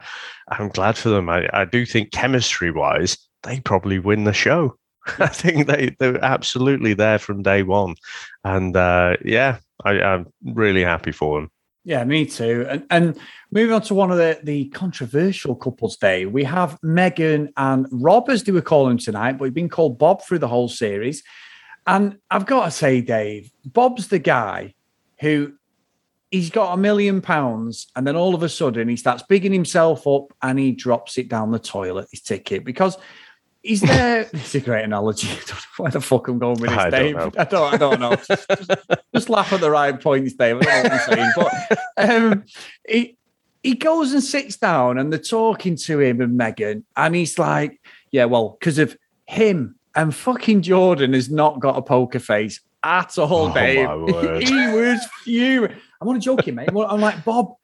I'm 0.48 0.68
glad 0.68 0.96
for 0.96 1.10
them. 1.10 1.28
I, 1.28 1.48
I 1.52 1.64
do 1.64 1.84
think 1.84 2.12
chemistry 2.12 2.70
wise, 2.70 3.18
they 3.42 3.60
probably 3.60 3.98
win 3.98 4.24
the 4.24 4.32
show. 4.32 4.76
I 5.18 5.28
think 5.28 5.66
they 5.66 5.96
they're 5.98 6.22
absolutely 6.24 6.94
there 6.94 7.18
from 7.18 7.42
day 7.42 7.62
one, 7.62 7.96
and 8.44 8.76
uh, 8.76 9.16
yeah, 9.24 9.58
I, 9.84 9.94
am 9.94 10.26
really 10.44 10.82
happy 10.82 11.12
for 11.12 11.40
them. 11.40 11.50
Yeah, 11.84 12.04
me 12.04 12.26
too. 12.26 12.66
And 12.68 12.86
and 12.90 13.18
moving 13.50 13.74
on 13.74 13.82
to 13.82 13.94
one 13.94 14.10
of 14.10 14.18
the 14.18 14.38
the 14.42 14.66
controversial 14.68 15.54
couples 15.54 15.96
day, 15.96 16.26
we 16.26 16.44
have 16.44 16.78
Megan 16.82 17.52
and 17.56 17.86
Rob, 17.90 18.28
as 18.28 18.44
they 18.44 18.52
were 18.52 18.60
calling 18.60 18.98
tonight, 18.98 19.38
but 19.38 19.44
he's 19.44 19.54
been 19.54 19.68
called 19.68 19.98
Bob 19.98 20.22
through 20.22 20.40
the 20.40 20.48
whole 20.48 20.68
series. 20.68 21.22
And 21.86 22.18
I've 22.30 22.46
got 22.46 22.66
to 22.66 22.70
say, 22.70 23.00
Dave, 23.00 23.50
Bob's 23.64 24.08
the 24.08 24.18
guy 24.18 24.74
who 25.20 25.54
he's 26.30 26.50
got 26.50 26.74
a 26.74 26.76
million 26.76 27.20
pounds, 27.20 27.88
and 27.96 28.06
then 28.06 28.16
all 28.16 28.34
of 28.34 28.42
a 28.42 28.48
sudden 28.48 28.88
he 28.88 28.96
starts 28.96 29.22
bigging 29.28 29.52
himself 29.52 30.06
up 30.06 30.32
and 30.42 30.58
he 30.58 30.72
drops 30.72 31.18
it 31.18 31.28
down 31.28 31.50
the 31.50 31.58
toilet, 31.58 32.08
his 32.10 32.22
ticket, 32.22 32.64
because 32.64 32.96
is 33.62 33.80
there? 33.82 34.20
it's 34.32 34.54
a 34.54 34.60
great 34.60 34.84
analogy. 34.84 35.28
I 35.30 35.34
don't 35.34 35.48
know 35.48 35.64
where 35.76 35.90
the 35.90 36.00
fuck 36.00 36.28
I'm 36.28 36.38
going 36.38 36.60
with 36.60 36.70
this, 36.70 36.78
I 36.78 36.90
Dave. 36.90 37.16
Don't 37.16 37.38
I 37.38 37.44
don't. 37.44 37.74
I 37.74 37.76
don't 37.76 38.00
know. 38.00 38.16
just, 38.16 38.50
just, 39.14 39.28
laugh 39.28 39.52
at 39.52 39.60
the 39.60 39.70
right 39.70 40.00
points, 40.00 40.34
Dave. 40.34 40.56
I 40.56 40.60
don't 40.60 40.84
know 40.84 40.90
what 40.90 40.92
I'm 40.92 41.14
saying, 41.14 41.32
but 41.36 42.10
um, 42.10 42.44
he 42.88 43.16
he 43.62 43.74
goes 43.74 44.12
and 44.12 44.22
sits 44.22 44.56
down, 44.56 44.98
and 44.98 45.12
they're 45.12 45.20
talking 45.20 45.76
to 45.76 46.00
him 46.00 46.20
and 46.20 46.36
Megan, 46.36 46.84
and 46.96 47.14
he's 47.14 47.38
like, 47.38 47.80
"Yeah, 48.10 48.26
well, 48.26 48.56
because 48.58 48.78
of 48.78 48.96
him 49.26 49.76
and 49.94 50.14
fucking 50.14 50.62
Jordan 50.62 51.12
has 51.12 51.30
not 51.30 51.60
got 51.60 51.76
a 51.76 51.82
poker 51.82 52.18
face 52.18 52.60
at 52.82 53.18
all, 53.18 53.48
oh, 53.48 53.52
Dave. 53.52 53.88
he 54.48 54.54
was 54.68 55.04
fuming. 55.22 55.76
I'm 56.00 56.08
not 56.08 56.20
joking, 56.20 56.54
mate. 56.54 56.70
I'm 56.70 57.00
like 57.00 57.24
Bob. 57.24 57.54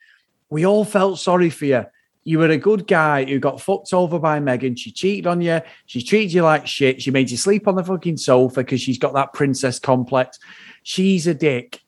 We 0.50 0.66
all 0.66 0.84
felt 0.84 1.18
sorry 1.18 1.50
for 1.50 1.64
you 1.64 1.86
you 2.26 2.40
were 2.40 2.50
a 2.50 2.58
good 2.58 2.88
guy 2.88 3.24
who 3.24 3.38
got 3.38 3.60
fucked 3.60 3.94
over 3.94 4.18
by 4.18 4.40
Megan. 4.40 4.74
She 4.74 4.90
cheated 4.90 5.28
on 5.28 5.40
you. 5.40 5.60
She 5.86 6.02
treated 6.02 6.32
you 6.32 6.42
like 6.42 6.66
shit. 6.66 7.00
She 7.00 7.12
made 7.12 7.30
you 7.30 7.36
sleep 7.36 7.68
on 7.68 7.76
the 7.76 7.84
fucking 7.84 8.16
sofa 8.16 8.62
because 8.62 8.80
she's 8.80 8.98
got 8.98 9.14
that 9.14 9.32
princess 9.32 9.78
complex. 9.78 10.40
She's 10.82 11.28
a 11.28 11.34
dick 11.34 11.80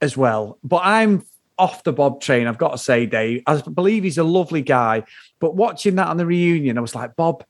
as 0.00 0.16
well. 0.16 0.58
But 0.64 0.80
I'm 0.82 1.24
off 1.56 1.84
the 1.84 1.92
Bob 1.92 2.20
train. 2.20 2.48
I've 2.48 2.58
got 2.58 2.72
to 2.72 2.78
say, 2.78 3.06
Dave. 3.06 3.44
I 3.46 3.60
believe 3.60 4.02
he's 4.02 4.18
a 4.18 4.24
lovely 4.24 4.62
guy. 4.62 5.04
But 5.38 5.54
watching 5.54 5.94
that 5.94 6.08
on 6.08 6.16
the 6.16 6.26
reunion, 6.26 6.76
I 6.76 6.80
was 6.80 6.96
like, 6.96 7.14
Bob, 7.14 7.44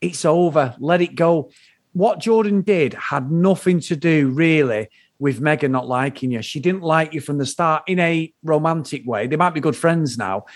it's 0.00 0.24
over. 0.24 0.74
Let 0.78 1.02
it 1.02 1.14
go. 1.14 1.50
What 1.92 2.18
Jordan 2.18 2.62
did 2.62 2.94
had 2.94 3.30
nothing 3.30 3.78
to 3.80 3.94
do 3.94 4.30
really 4.30 4.88
with 5.18 5.38
Megan 5.38 5.72
not 5.72 5.86
liking 5.86 6.30
you. 6.30 6.40
She 6.40 6.60
didn't 6.60 6.80
like 6.80 7.12
you 7.12 7.20
from 7.20 7.36
the 7.36 7.44
start 7.44 7.82
in 7.86 7.98
a 7.98 8.32
romantic 8.42 9.06
way. 9.06 9.26
They 9.26 9.36
might 9.36 9.52
be 9.52 9.60
good 9.60 9.76
friends 9.76 10.16
now 10.16 10.46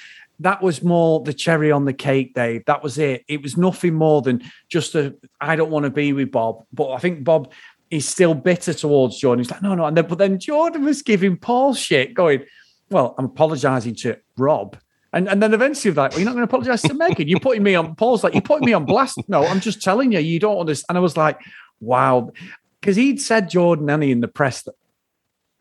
that 0.40 0.62
was 0.62 0.82
more 0.82 1.20
the 1.20 1.32
cherry 1.32 1.70
on 1.70 1.84
the 1.84 1.92
cake, 1.92 2.34
Dave. 2.34 2.64
That 2.66 2.82
was 2.82 2.98
it. 2.98 3.24
It 3.28 3.42
was 3.42 3.56
nothing 3.56 3.94
more 3.94 4.22
than 4.22 4.42
just 4.68 4.94
a 4.94 5.14
I 5.40 5.56
don't 5.56 5.70
want 5.70 5.84
to 5.84 5.90
be 5.90 6.12
with 6.12 6.32
Bob. 6.32 6.64
But 6.72 6.92
I 6.92 6.98
think 6.98 7.24
Bob 7.24 7.52
is 7.90 8.08
still 8.08 8.34
bitter 8.34 8.74
towards 8.74 9.18
Jordan. 9.18 9.44
He's 9.44 9.50
like, 9.50 9.62
no, 9.62 9.74
no. 9.74 9.84
And 9.86 9.96
then, 9.96 10.06
but 10.06 10.18
then 10.18 10.38
Jordan 10.38 10.84
was 10.84 11.02
giving 11.02 11.36
Paul 11.36 11.74
shit, 11.74 12.14
going, 12.14 12.44
Well, 12.90 13.14
I'm 13.18 13.26
apologizing 13.26 13.94
to 13.96 14.18
Rob. 14.36 14.76
And, 15.12 15.28
and 15.28 15.40
then 15.40 15.54
eventually, 15.54 15.94
like, 15.94 16.10
well, 16.10 16.20
you're 16.20 16.24
not 16.24 16.32
going 16.32 16.46
to 16.46 16.50
apologize 16.50 16.82
to 16.82 16.94
Megan. 16.94 17.28
You're 17.28 17.38
putting 17.38 17.62
me 17.62 17.76
on. 17.76 17.94
Paul's 17.94 18.24
like, 18.24 18.32
you're 18.32 18.42
putting 18.42 18.66
me 18.66 18.72
on 18.72 18.84
blast. 18.84 19.20
No, 19.28 19.46
I'm 19.46 19.60
just 19.60 19.80
telling 19.80 20.10
you, 20.10 20.18
you 20.18 20.40
don't 20.40 20.58
understand. 20.58 20.86
And 20.88 20.98
I 20.98 21.00
was 21.00 21.16
like, 21.16 21.38
wow, 21.78 22.32
because 22.80 22.96
he'd 22.96 23.20
said 23.20 23.48
Jordan 23.48 23.88
Annie 23.88 24.10
in 24.10 24.20
the 24.20 24.28
press 24.28 24.62
that 24.62 24.74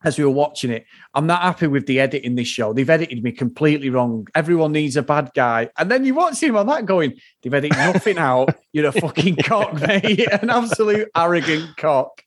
as 0.04 0.18
we 0.18 0.24
were 0.24 0.30
watching 0.30 0.70
it. 0.70 0.86
I'm 1.14 1.26
not 1.26 1.42
happy 1.42 1.66
with 1.66 1.86
the 1.86 2.00
edit 2.00 2.22
in 2.22 2.34
this 2.34 2.48
show. 2.48 2.72
They've 2.72 2.88
edited 2.88 3.22
me 3.22 3.32
completely 3.32 3.90
wrong. 3.90 4.26
Everyone 4.34 4.72
needs 4.72 4.96
a 4.96 5.02
bad 5.02 5.30
guy. 5.34 5.70
And 5.78 5.90
then 5.90 6.04
you 6.04 6.14
watch 6.14 6.42
him 6.42 6.56
on 6.56 6.66
that 6.66 6.86
going, 6.86 7.14
they've 7.42 7.54
edited 7.54 7.78
nothing 7.78 8.18
out. 8.18 8.54
You're 8.72 8.88
a 8.88 8.92
fucking 9.00 9.36
cock, 9.36 9.74
mate. 9.80 10.28
An 10.42 10.50
absolute 10.50 11.08
arrogant 11.16 11.76
cock. 11.76 12.22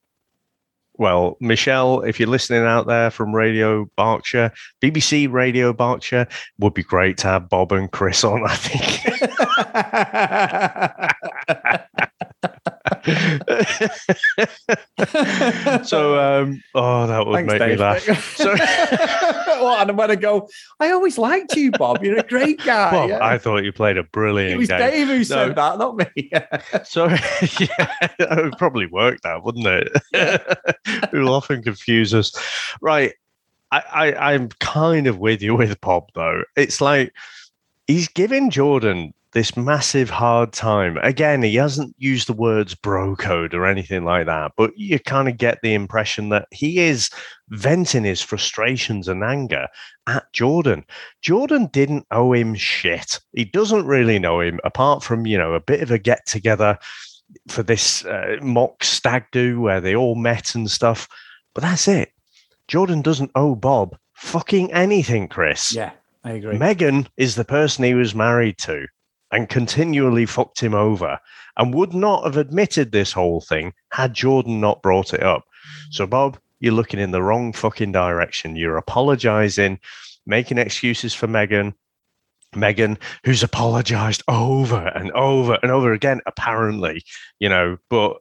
Well, 0.99 1.37
Michelle, 1.39 2.01
if 2.01 2.19
you're 2.19 2.27
listening 2.27 2.63
out 2.63 2.87
there 2.87 3.11
from 3.11 3.35
Radio 3.35 3.87
Berkshire, 3.95 4.51
BBC 4.81 5.31
Radio 5.31 5.71
Berkshire, 5.71 6.27
would 6.57 6.73
be 6.73 6.81
great 6.81 7.19
to 7.19 7.27
have 7.27 7.49
Bob 7.49 7.71
and 7.71 7.91
Chris 7.91 8.23
on, 8.23 8.43
I 8.47 8.55
think. 8.55 9.11
so, 15.85 16.19
um, 16.19 16.61
oh, 16.75 17.07
that 17.07 17.25
would 17.25 17.35
Thanks, 17.35 17.53
make 17.53 17.59
Dave. 17.59 17.69
me 17.69 17.77
laugh. 17.77 18.35
So, 18.35 18.53
well, 19.47 19.77
and 19.77 19.89
I'm 19.89 19.95
going 19.95 20.09
to 20.09 20.17
go. 20.17 20.49
I 20.79 20.91
always 20.91 21.17
liked 21.17 21.55
you, 21.55 21.71
Bob. 21.71 22.03
You're 22.03 22.19
a 22.19 22.23
great 22.23 22.61
guy. 22.63 22.91
Bob, 22.91 23.09
yeah. 23.09 23.25
I 23.25 23.37
thought 23.37 23.63
you 23.63 23.71
played 23.71 23.97
a 23.97 24.03
brilliant. 24.03 24.53
It 24.53 24.57
was 24.57 24.67
game. 24.67 24.79
Dave 24.79 25.07
who 25.07 25.19
no. 25.19 25.23
said 25.23 25.55
that, 25.55 25.77
not 25.77 25.95
me. 25.95 26.07
so, 26.83 27.07
yeah, 27.07 28.09
it 28.19 28.43
would 28.43 28.57
probably 28.57 28.87
work 28.87 29.21
that, 29.21 29.43
wouldn't 29.43 29.67
it? 29.67 29.89
it 30.13 31.13
will 31.13 31.33
often 31.33 31.63
confuse 31.63 32.13
us. 32.13 32.35
Right. 32.81 33.13
I, 33.71 33.79
I, 33.79 34.33
I'm 34.33 34.49
kind 34.59 35.07
of 35.07 35.19
with 35.19 35.41
you 35.41 35.55
with 35.55 35.79
Bob 35.81 36.09
though. 36.13 36.43
It's 36.55 36.81
like 36.81 37.13
he's 37.87 38.07
giving 38.07 38.49
Jordan 38.49 39.13
this 39.37 39.55
massive 39.55 40.09
hard 40.09 40.51
time. 40.51 40.97
Again, 41.03 41.43
he 41.43 41.53
hasn't 41.53 41.93
used 41.99 42.27
the 42.27 42.33
words 42.33 42.73
bro 42.73 43.15
code 43.15 43.53
or 43.53 43.67
anything 43.67 44.03
like 44.03 44.25
that, 44.25 44.53
but 44.57 44.75
you 44.75 44.97
kind 44.97 45.29
of 45.29 45.37
get 45.37 45.59
the 45.61 45.75
impression 45.75 46.29
that 46.29 46.47
he 46.49 46.79
is 46.79 47.11
venting 47.49 48.03
his 48.03 48.19
frustrations 48.19 49.07
and 49.07 49.23
anger 49.23 49.67
at 50.07 50.25
Jordan. 50.33 50.83
Jordan 51.21 51.67
didn't 51.71 52.07
owe 52.09 52.33
him 52.33 52.55
shit. 52.55 53.19
He 53.33 53.45
doesn't 53.45 53.85
really 53.85 54.17
know 54.17 54.39
him 54.39 54.59
apart 54.63 55.03
from, 55.03 55.27
you 55.27 55.37
know, 55.37 55.53
a 55.53 55.61
bit 55.61 55.83
of 55.83 55.91
a 55.91 55.99
get 55.99 56.25
together 56.25 56.79
for 57.47 57.61
this 57.61 58.05
uh, 58.05 58.37
mock 58.41 58.83
stag 58.83 59.25
do 59.31 59.61
where 59.61 59.79
they 59.79 59.95
all 59.95 60.15
met 60.15 60.55
and 60.55 60.71
stuff. 60.71 61.07
But 61.53 61.61
that's 61.61 61.87
it. 61.87 62.11
Jordan 62.67 63.03
doesn't 63.03 63.31
owe 63.35 63.53
Bob 63.53 63.95
fucking 64.15 64.73
anything, 64.73 65.27
Chris. 65.27 65.75
Yeah, 65.75 65.91
I 66.23 66.31
agree. 66.31 66.57
Megan 66.57 67.07
is 67.17 67.35
the 67.35 67.45
person 67.45 67.83
he 67.83 67.93
was 67.93 68.15
married 68.15 68.57
to 68.59 68.87
and 69.31 69.49
continually 69.49 70.25
fucked 70.25 70.59
him 70.59 70.73
over 70.73 71.19
and 71.57 71.73
would 71.73 71.93
not 71.93 72.23
have 72.23 72.37
admitted 72.37 72.91
this 72.91 73.11
whole 73.11 73.41
thing 73.41 73.73
had 73.91 74.13
Jordan 74.13 74.59
not 74.59 74.81
brought 74.81 75.13
it 75.13 75.23
up. 75.23 75.43
So, 75.89 76.05
Bob, 76.05 76.37
you're 76.59 76.73
looking 76.73 76.99
in 76.99 77.11
the 77.11 77.21
wrong 77.21 77.53
fucking 77.53 77.91
direction. 77.91 78.55
You're 78.55 78.77
apologizing, 78.77 79.79
making 80.25 80.57
excuses 80.57 81.13
for 81.13 81.27
Megan. 81.27 81.73
Megan, 82.55 82.97
who's 83.25 83.43
apologized 83.43 84.23
over 84.27 84.87
and 84.95 85.11
over 85.11 85.57
and 85.61 85.71
over 85.71 85.91
again, 85.91 86.21
apparently, 86.25 87.03
you 87.39 87.49
know, 87.49 87.77
but 87.89 88.17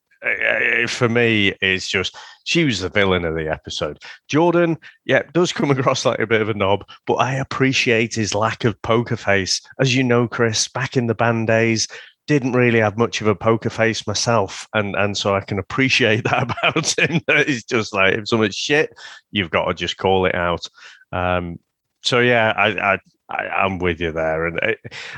for 0.88 1.09
me, 1.09 1.54
it's 1.61 1.88
just 1.88 2.16
she 2.45 2.64
was 2.64 2.80
the 2.80 2.88
villain 2.88 3.25
of 3.25 3.35
the 3.35 3.50
episode. 3.50 3.99
Jordan, 4.28 4.78
yeah, 5.04 5.23
does 5.33 5.52
come 5.52 5.71
across 5.73 6.04
like 6.04 6.21
a 6.21 6.26
bit 6.26 6.40
of 6.40 6.49
a 6.49 6.54
knob, 6.54 6.88
but 7.06 7.14
I 7.14 7.35
appreciate 7.35 8.14
his 8.14 8.35
lack 8.35 8.64
of 8.64 8.80
poker 8.83 9.16
face. 9.16 9.61
As 9.80 9.95
you 9.95 10.02
know, 10.02 10.28
Chris, 10.28 10.68
back 10.68 10.97
in 10.97 11.06
the 11.06 11.14
band 11.14 11.47
days, 11.47 11.88
didn't 12.26 12.52
really 12.52 12.80
have 12.80 12.99
much 12.99 13.21
of 13.21 13.26
a 13.26 13.35
poker 13.35 13.71
face 13.71 14.06
myself, 14.06 14.66
and 14.75 14.95
and 14.97 15.16
so 15.16 15.35
I 15.35 15.40
can 15.40 15.59
appreciate 15.59 16.25
that 16.30 16.54
about 16.64 16.99
him. 16.99 17.21
He's 17.47 17.64
just 17.64 17.95
like 17.95 18.14
if 18.14 18.28
someone's 18.28 18.56
shit, 18.56 18.95
you've 19.30 19.50
got 19.50 19.66
to 19.66 19.75
just 19.75 19.97
call 19.97 20.26
it 20.26 20.35
out. 20.35 20.68
Um, 21.12 21.59
so 22.02 22.21
yeah, 22.21 22.52
I, 22.56 22.95
I 22.95 22.99
I, 23.28 23.64
am 23.64 23.78
with 23.78 24.00
you 24.00 24.12
there, 24.12 24.47
and 24.47 24.61
I, 24.61 24.76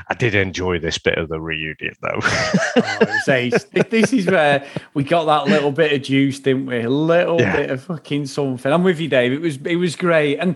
I, 0.09 0.13
did 0.15 0.33
enjoy 0.33 0.79
this 0.79 0.97
bit 0.97 1.17
of 1.17 1.29
the 1.29 1.39
reunion, 1.39 1.93
though. 2.01 2.19
oh, 2.21 3.17
this 3.25 4.13
is 4.13 4.25
where 4.25 4.65
we 4.95 5.03
got 5.03 5.25
that 5.25 5.51
little 5.51 5.71
bit 5.71 5.93
of 5.93 6.01
juice, 6.01 6.39
didn't 6.39 6.65
we? 6.65 6.81
A 6.81 6.89
little 6.89 7.39
yeah. 7.39 7.55
bit 7.55 7.69
of 7.69 7.83
fucking 7.83 8.25
something. 8.25 8.71
I'm 8.71 8.83
with 8.83 8.99
you, 8.99 9.09
Dave. 9.09 9.31
It 9.33 9.41
was 9.41 9.57
it 9.57 9.75
was 9.75 9.95
great, 9.95 10.37
and 10.37 10.55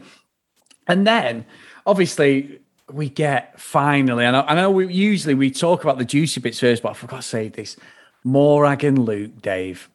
and 0.88 1.05
then 1.05 1.45
obviously 1.86 2.60
we 2.91 3.10
get 3.10 3.60
finally, 3.60 4.25
and 4.25 4.36
I, 4.36 4.41
I 4.41 4.55
know 4.55 4.72
we 4.72 4.91
usually 4.91 5.36
we 5.36 5.51
talk 5.51 5.83
about 5.83 6.00
the 6.00 6.05
juicy 6.05 6.41
bits 6.41 6.60
first, 6.60 6.81
but 6.81 6.89
I 6.89 6.93
forgot 6.93 7.17
to 7.17 7.27
say 7.27 7.50
this: 7.50 7.77
Morag 8.24 8.83
and 8.83 8.98
Luke, 8.98 9.41
Dave. 9.43 9.89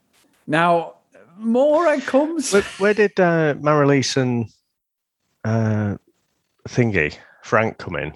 Now 0.46 0.94
Morag 1.38 2.02
comes. 2.02 2.52
Where, 2.52 2.62
where 2.78 2.94
did 2.94 3.18
uh, 3.18 3.54
Marilyse 3.54 4.16
and 4.16 4.46
uh, 5.44 5.96
Thingy? 6.68 7.16
Frank 7.48 7.78
come 7.78 7.96
in. 7.96 8.12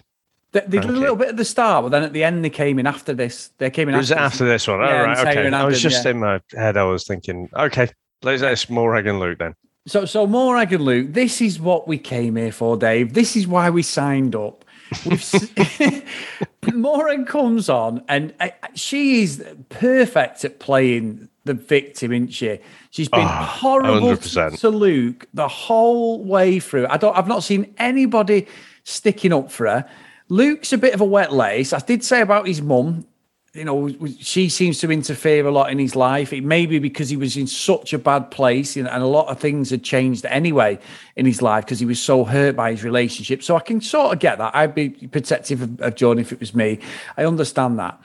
They, 0.52 0.60
they 0.60 0.78
did 0.78 0.90
a 0.90 0.92
little 0.92 1.16
bit 1.16 1.28
at 1.28 1.36
the 1.38 1.44
start, 1.46 1.84
but 1.84 1.88
then 1.88 2.02
at 2.02 2.12
the 2.12 2.22
end 2.22 2.44
they 2.44 2.50
came 2.50 2.78
in 2.78 2.86
after 2.86 3.14
this. 3.14 3.50
They 3.56 3.70
came 3.70 3.88
in. 3.88 3.94
It 3.94 3.98
was 3.98 4.12
after, 4.12 4.44
this 4.44 4.68
one. 4.68 4.80
Yeah, 4.80 4.86
oh, 4.86 5.04
right, 5.04 5.18
okay. 5.18 5.40
Adam, 5.40 5.54
I 5.54 5.64
was 5.64 5.80
just 5.80 6.04
yeah. 6.04 6.10
in 6.10 6.18
my 6.20 6.40
head. 6.52 6.76
I 6.76 6.84
was 6.84 7.06
thinking, 7.06 7.48
okay, 7.56 7.88
let's 8.22 8.42
let's 8.42 8.68
Morag 8.68 9.06
and 9.06 9.18
Luke 9.18 9.38
then. 9.38 9.54
So 9.86 10.04
so 10.04 10.26
Morag 10.26 10.74
and 10.74 10.84
Luke. 10.84 11.14
This 11.14 11.40
is 11.40 11.58
what 11.58 11.88
we 11.88 11.96
came 11.96 12.36
here 12.36 12.52
for, 12.52 12.76
Dave. 12.76 13.14
This 13.14 13.34
is 13.34 13.46
why 13.46 13.70
we 13.70 13.82
signed 13.82 14.36
up. 14.36 14.66
Morag 16.74 17.26
comes 17.26 17.70
on, 17.70 18.04
and 18.08 18.34
uh, 18.38 18.50
she 18.74 19.22
is 19.22 19.42
perfect 19.70 20.44
at 20.44 20.60
playing 20.60 21.30
the 21.44 21.54
victim, 21.54 22.12
isn't 22.12 22.28
she? 22.28 22.58
She's 22.90 23.08
been 23.08 23.20
oh, 23.20 23.26
horrible 23.26 24.16
to, 24.18 24.50
to 24.50 24.68
Luke 24.68 25.26
the 25.32 25.48
whole 25.48 26.22
way 26.22 26.60
through. 26.60 26.86
I 26.88 26.98
don't. 26.98 27.16
I've 27.16 27.26
not 27.26 27.42
seen 27.42 27.74
anybody 27.78 28.46
sticking 28.84 29.32
up 29.32 29.50
for 29.50 29.66
her. 29.66 29.88
Luke's 30.28 30.72
a 30.72 30.78
bit 30.78 30.94
of 30.94 31.00
a 31.00 31.04
wet 31.04 31.32
lace. 31.32 31.72
I 31.72 31.78
did 31.80 32.04
say 32.04 32.20
about 32.20 32.46
his 32.46 32.62
mum. 32.62 33.06
You 33.54 33.64
know, 33.66 33.90
she 34.18 34.48
seems 34.48 34.78
to 34.80 34.90
interfere 34.90 35.46
a 35.46 35.50
lot 35.50 35.70
in 35.70 35.78
his 35.78 35.94
life. 35.94 36.32
It 36.32 36.42
may 36.42 36.64
be 36.64 36.78
because 36.78 37.10
he 37.10 37.18
was 37.18 37.36
in 37.36 37.46
such 37.46 37.92
a 37.92 37.98
bad 37.98 38.30
place 38.30 38.78
and, 38.78 38.88
a 38.88 39.04
lot 39.04 39.28
of 39.28 39.38
things 39.38 39.68
had 39.68 39.82
changed 39.82 40.24
anyway 40.24 40.78
in 41.16 41.26
his 41.26 41.42
life 41.42 41.66
because 41.66 41.78
he 41.78 41.84
was 41.84 42.00
so 42.00 42.24
hurt 42.24 42.56
by 42.56 42.70
his 42.70 42.82
relationship. 42.82 43.42
So 43.42 43.54
I 43.54 43.60
can 43.60 43.82
sort 43.82 44.14
of 44.14 44.20
get 44.20 44.38
that. 44.38 44.56
I'd 44.56 44.74
be 44.74 44.88
protective 44.88 45.60
of, 45.60 45.80
of 45.82 45.94
John 45.96 46.18
if 46.18 46.32
it 46.32 46.40
was 46.40 46.54
me. 46.54 46.78
I 47.18 47.26
understand 47.26 47.78
that. 47.78 48.00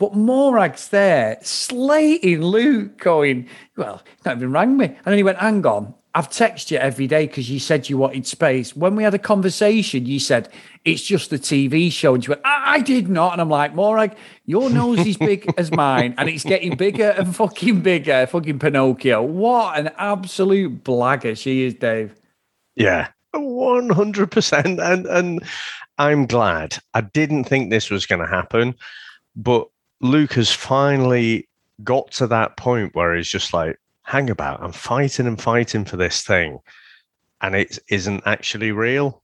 But 0.00 0.14
Morag's 0.14 0.88
there, 0.88 1.38
slating 1.42 2.42
Luke, 2.42 2.96
going, 2.96 3.48
Well, 3.76 4.02
he 4.04 4.22
not 4.24 4.38
even 4.38 4.50
rang 4.50 4.76
me. 4.76 4.86
And 4.86 5.04
then 5.04 5.18
he 5.18 5.22
went, 5.22 5.38
Hang 5.38 5.64
on, 5.66 5.94
I've 6.14 6.28
texted 6.28 6.72
you 6.72 6.78
every 6.78 7.06
day 7.06 7.26
because 7.26 7.48
you 7.48 7.60
said 7.60 7.88
you 7.88 7.96
wanted 7.96 8.26
space. 8.26 8.74
When 8.74 8.96
we 8.96 9.04
had 9.04 9.14
a 9.14 9.18
conversation, 9.18 10.06
you 10.06 10.18
said 10.18 10.48
it's 10.84 11.02
just 11.02 11.32
a 11.32 11.36
TV 11.36 11.92
show, 11.92 12.14
and 12.14 12.26
you 12.26 12.32
went, 12.32 12.42
I, 12.44 12.74
I 12.74 12.80
did 12.80 13.08
not. 13.08 13.32
And 13.32 13.40
I'm 13.40 13.48
like, 13.48 13.74
Morag, 13.74 14.16
your 14.44 14.70
nose 14.70 15.06
is 15.06 15.16
big 15.16 15.52
as 15.56 15.70
mine, 15.72 16.14
and 16.18 16.28
it's 16.28 16.42
getting 16.42 16.76
bigger 16.76 17.10
and 17.10 17.34
fucking 17.34 17.82
bigger. 17.82 18.26
Fucking 18.26 18.58
Pinocchio. 18.58 19.22
What 19.22 19.78
an 19.78 19.90
absolute 19.98 20.82
blagger 20.82 21.38
she 21.38 21.62
is, 21.62 21.74
Dave. 21.74 22.14
Yeah, 22.74 23.08
one 23.32 23.90
hundred 23.90 24.32
percent. 24.32 24.80
And 24.80 25.06
and 25.06 25.44
I'm 25.98 26.26
glad. 26.26 26.78
I 26.94 27.02
didn't 27.02 27.44
think 27.44 27.70
this 27.70 27.88
was 27.88 28.06
going 28.06 28.20
to 28.20 28.26
happen, 28.26 28.74
but 29.36 29.68
Luke 30.00 30.32
has 30.32 30.50
finally 30.50 31.48
got 31.84 32.10
to 32.12 32.26
that 32.26 32.56
point 32.56 32.94
where 32.94 33.14
he's 33.14 33.28
just 33.28 33.52
like, 33.52 33.78
hang 34.10 34.28
about. 34.28 34.60
I'm 34.60 34.72
fighting 34.72 35.28
and 35.28 35.40
fighting 35.40 35.84
for 35.84 35.96
this 35.96 36.22
thing, 36.22 36.58
and 37.40 37.54
it 37.54 37.78
isn't 37.88 38.22
actually 38.26 38.72
real. 38.72 39.22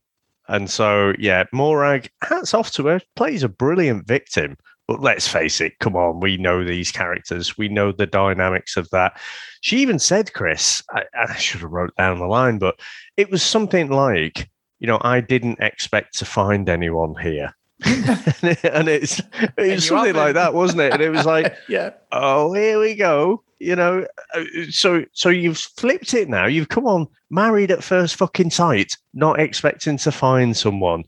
And 0.48 0.70
so, 0.70 1.12
yeah, 1.18 1.44
Morag, 1.52 2.08
hats 2.22 2.54
off 2.54 2.70
to 2.72 2.86
her, 2.86 3.00
plays 3.16 3.42
a 3.42 3.48
brilliant 3.48 4.06
victim. 4.06 4.56
But 4.86 5.00
let's 5.00 5.26
face 5.26 5.60
it, 5.60 5.80
come 5.80 5.96
on, 5.96 6.20
we 6.20 6.36
know 6.36 6.62
these 6.62 6.92
characters, 6.92 7.58
we 7.58 7.68
know 7.68 7.90
the 7.90 8.06
dynamics 8.06 8.76
of 8.76 8.88
that. 8.90 9.20
She 9.60 9.78
even 9.78 9.98
said, 9.98 10.32
Chris, 10.32 10.80
I, 10.92 11.02
I 11.18 11.34
should 11.34 11.62
have 11.62 11.72
wrote 11.72 11.96
down 11.96 12.20
the 12.20 12.26
line, 12.26 12.58
but 12.58 12.78
it 13.16 13.28
was 13.28 13.42
something 13.42 13.90
like, 13.90 14.48
you 14.78 14.86
know, 14.86 14.98
I 15.00 15.20
didn't 15.20 15.58
expect 15.58 16.16
to 16.18 16.24
find 16.24 16.68
anyone 16.68 17.16
here. 17.20 17.52
and 17.84 18.88
it's 18.88 19.20
it 19.58 19.74
was 19.74 19.88
something 19.88 20.14
like 20.14 20.34
that, 20.34 20.54
wasn't 20.54 20.80
it? 20.80 20.92
And 20.92 21.02
it 21.02 21.10
was 21.10 21.26
like, 21.26 21.56
yeah, 21.68 21.90
oh, 22.12 22.54
here 22.54 22.78
we 22.78 22.94
go. 22.94 23.42
You 23.58 23.74
know, 23.74 24.06
uh, 24.34 24.44
so 24.70 25.04
so 25.12 25.28
you've 25.28 25.58
flipped 25.58 26.12
it 26.14 26.28
now. 26.28 26.46
You've 26.46 26.68
come 26.68 26.86
on 26.86 27.06
married 27.30 27.70
at 27.70 27.82
first 27.82 28.16
fucking 28.16 28.50
sight, 28.50 28.96
not 29.14 29.40
expecting 29.40 29.96
to 29.98 30.12
find 30.12 30.56
someone. 30.56 31.04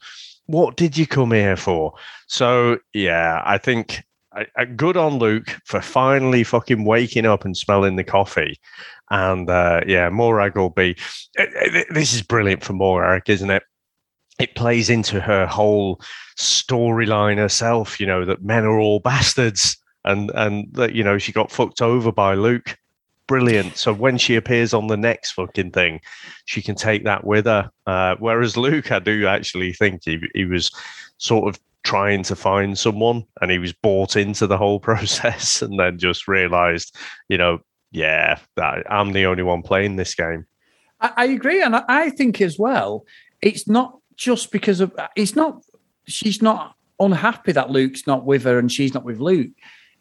What 0.47 0.77
did 0.77 0.97
you 0.97 1.07
come 1.07 1.33
here 1.33 1.57
for? 1.57 1.93
So 2.27 2.79
yeah, 2.95 3.43
I 3.45 3.59
think 3.59 4.03
good 4.77 4.97
on 4.97 5.19
Luke 5.19 5.57
for 5.65 5.81
finally 5.81 6.45
fucking 6.45 6.85
waking 6.85 7.27
up 7.27 7.45
and 7.45 7.57
smelling 7.57 7.97
the 7.97 8.05
coffee. 8.05 8.59
And 9.11 9.49
uh, 9.49 9.83
yeah, 9.87 10.11
Morag 10.11 10.57
will 10.57 10.71
be. 10.71 10.97
Uh, 11.39 11.45
uh, 11.45 11.85
this 11.91 12.15
is 12.15 12.23
brilliant 12.23 12.63
for 12.63 12.73
Morag, 12.73 13.29
isn't 13.29 13.51
it? 13.51 13.63
It 14.39 14.55
plays 14.55 14.89
into 14.91 15.21
her 15.21 15.47
whole 15.47 16.01
storyline 16.39 17.39
herself. 17.39 17.99
You 17.99 18.07
know 18.07 18.25
that 18.25 18.43
men 18.45 18.65
are 18.65 18.79
all 18.79 19.01
bastards, 19.01 19.77
and 20.09 20.31
and 20.35 20.73
that 20.73 20.95
you 20.95 21.05
know 21.05 21.19
she 21.19 21.33
got 21.33 21.53
fucked 21.53 21.83
over 21.83 22.11
by 22.11 22.35
Luke. 22.35 22.77
Brilliant. 23.27 23.77
So 23.77 23.93
when 23.93 24.17
she 24.17 24.37
appears 24.37 24.73
on 24.73 24.87
the 24.87 24.97
next 24.97 25.33
fucking 25.33 25.73
thing, 25.73 26.01
she 26.47 26.63
can 26.63 26.75
take 26.75 27.05
that 27.05 27.25
with 27.25 27.45
her. 27.45 27.71
Uh, 27.87 28.17
whereas 28.19 28.57
Luke, 28.57 28.91
I 28.91 29.01
do 29.01 29.27
actually 29.27 29.75
think 29.75 30.03
he 30.05 30.19
he 30.35 30.45
was 30.47 30.71
sort 31.19 31.49
of 31.49 31.61
trying 31.85 32.23
to 32.23 32.37
find 32.37 32.79
someone 32.79 33.25
and 33.41 33.51
he 33.51 33.59
was 33.59 33.73
bought 33.73 34.17
into 34.17 34.47
the 34.47 34.59
whole 34.59 34.81
process 34.89 35.63
and 35.63 35.79
then 35.79 35.99
just 35.99 36.29
realized, 36.29 36.95
you 37.29 37.39
know, 37.39 37.59
yeah, 37.91 38.39
that 38.57 38.85
I'm 38.91 39.13
the 39.13 39.27
only 39.27 39.43
one 39.43 39.63
playing 39.63 39.97
this 39.97 40.15
game. 40.15 40.47
I, 41.01 41.13
I 41.17 41.25
agree. 41.27 41.63
And 41.63 41.77
I 41.77 42.11
think 42.11 42.41
as 42.41 42.59
well, 42.59 43.05
it's 43.41 43.69
not 43.69 43.99
just 44.17 44.53
because 44.53 44.81
of, 44.81 44.95
it's 45.17 45.35
not, 45.35 45.63
she's 46.07 46.43
not 46.43 46.75
unhappy 47.01 47.53
that 47.53 47.71
Luke's 47.71 48.07
not 48.07 48.27
with 48.27 48.45
her 48.45 48.59
and 48.59 48.71
she's 48.71 48.93
not 48.93 49.05
with 49.05 49.21
Luke. 49.21 49.53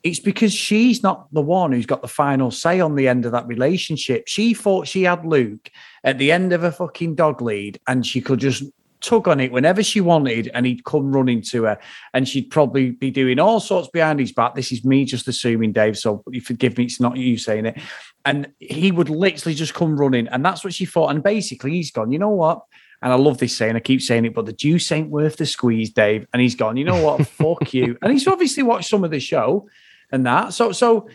It's 0.03 0.19
because 0.19 0.53
she's 0.53 1.03
not 1.03 1.27
the 1.33 1.41
one 1.41 1.71
who's 1.71 1.85
got 1.85 2.01
the 2.01 2.07
final 2.07 2.51
say 2.51 2.79
on 2.79 2.95
the 2.95 3.07
end 3.07 3.25
of 3.25 3.31
that 3.31 3.47
relationship. 3.47 4.27
She 4.27 4.53
thought 4.53 4.87
she 4.87 5.03
had 5.03 5.25
Luke 5.25 5.69
at 6.03 6.17
the 6.17 6.31
end 6.31 6.53
of 6.53 6.63
a 6.63 6.71
fucking 6.71 7.15
dog 7.15 7.41
lead 7.41 7.79
and 7.87 8.05
she 8.05 8.21
could 8.21 8.39
just 8.39 8.63
tug 9.01 9.27
on 9.27 9.39
it 9.39 9.51
whenever 9.51 9.83
she 9.83 10.01
wanted 10.01 10.49
and 10.53 10.65
he'd 10.65 10.83
come 10.83 11.11
running 11.11 11.41
to 11.41 11.63
her 11.63 11.79
and 12.13 12.27
she'd 12.27 12.49
probably 12.49 12.91
be 12.91 13.11
doing 13.11 13.39
all 13.39 13.59
sorts 13.59 13.89
behind 13.89 14.19
his 14.19 14.31
back. 14.31 14.55
This 14.55 14.71
is 14.71 14.83
me 14.83 15.05
just 15.05 15.27
assuming, 15.27 15.71
Dave, 15.71 15.97
so 15.97 16.23
you 16.31 16.41
forgive 16.41 16.77
me, 16.77 16.85
it's 16.85 16.99
not 16.99 17.17
you 17.17 17.37
saying 17.37 17.67
it. 17.67 17.79
And 18.25 18.49
he 18.59 18.91
would 18.91 19.09
literally 19.09 19.55
just 19.55 19.73
come 19.73 19.99
running. 19.99 20.27
And 20.27 20.43
that's 20.43 20.63
what 20.63 20.73
she 20.73 20.85
thought. 20.85 21.09
And 21.09 21.23
basically, 21.23 21.71
he's 21.71 21.91
gone, 21.91 22.11
you 22.11 22.19
know 22.19 22.29
what? 22.29 22.61
And 23.01 23.13
I 23.13 23.15
love 23.15 23.37
this 23.37 23.55
saying, 23.55 23.75
I 23.75 23.79
keep 23.79 24.01
saying 24.01 24.25
it, 24.25 24.33
but 24.33 24.47
the 24.47 24.53
juice 24.53 24.91
ain't 24.91 25.09
worth 25.09 25.37
the 25.37 25.45
squeeze, 25.45 25.91
Dave. 25.91 26.25
And 26.33 26.41
he's 26.41 26.55
gone, 26.55 26.77
you 26.77 26.83
know 26.83 27.03
what? 27.03 27.27
Fuck 27.27 27.73
you. 27.73 27.97
And 28.01 28.11
he's 28.11 28.27
obviously 28.27 28.63
watched 28.63 28.89
some 28.89 29.03
of 29.03 29.11
the 29.11 29.19
show 29.19 29.67
and 30.11 30.25
that. 30.25 30.53
So, 30.53 30.71
so 30.71 31.09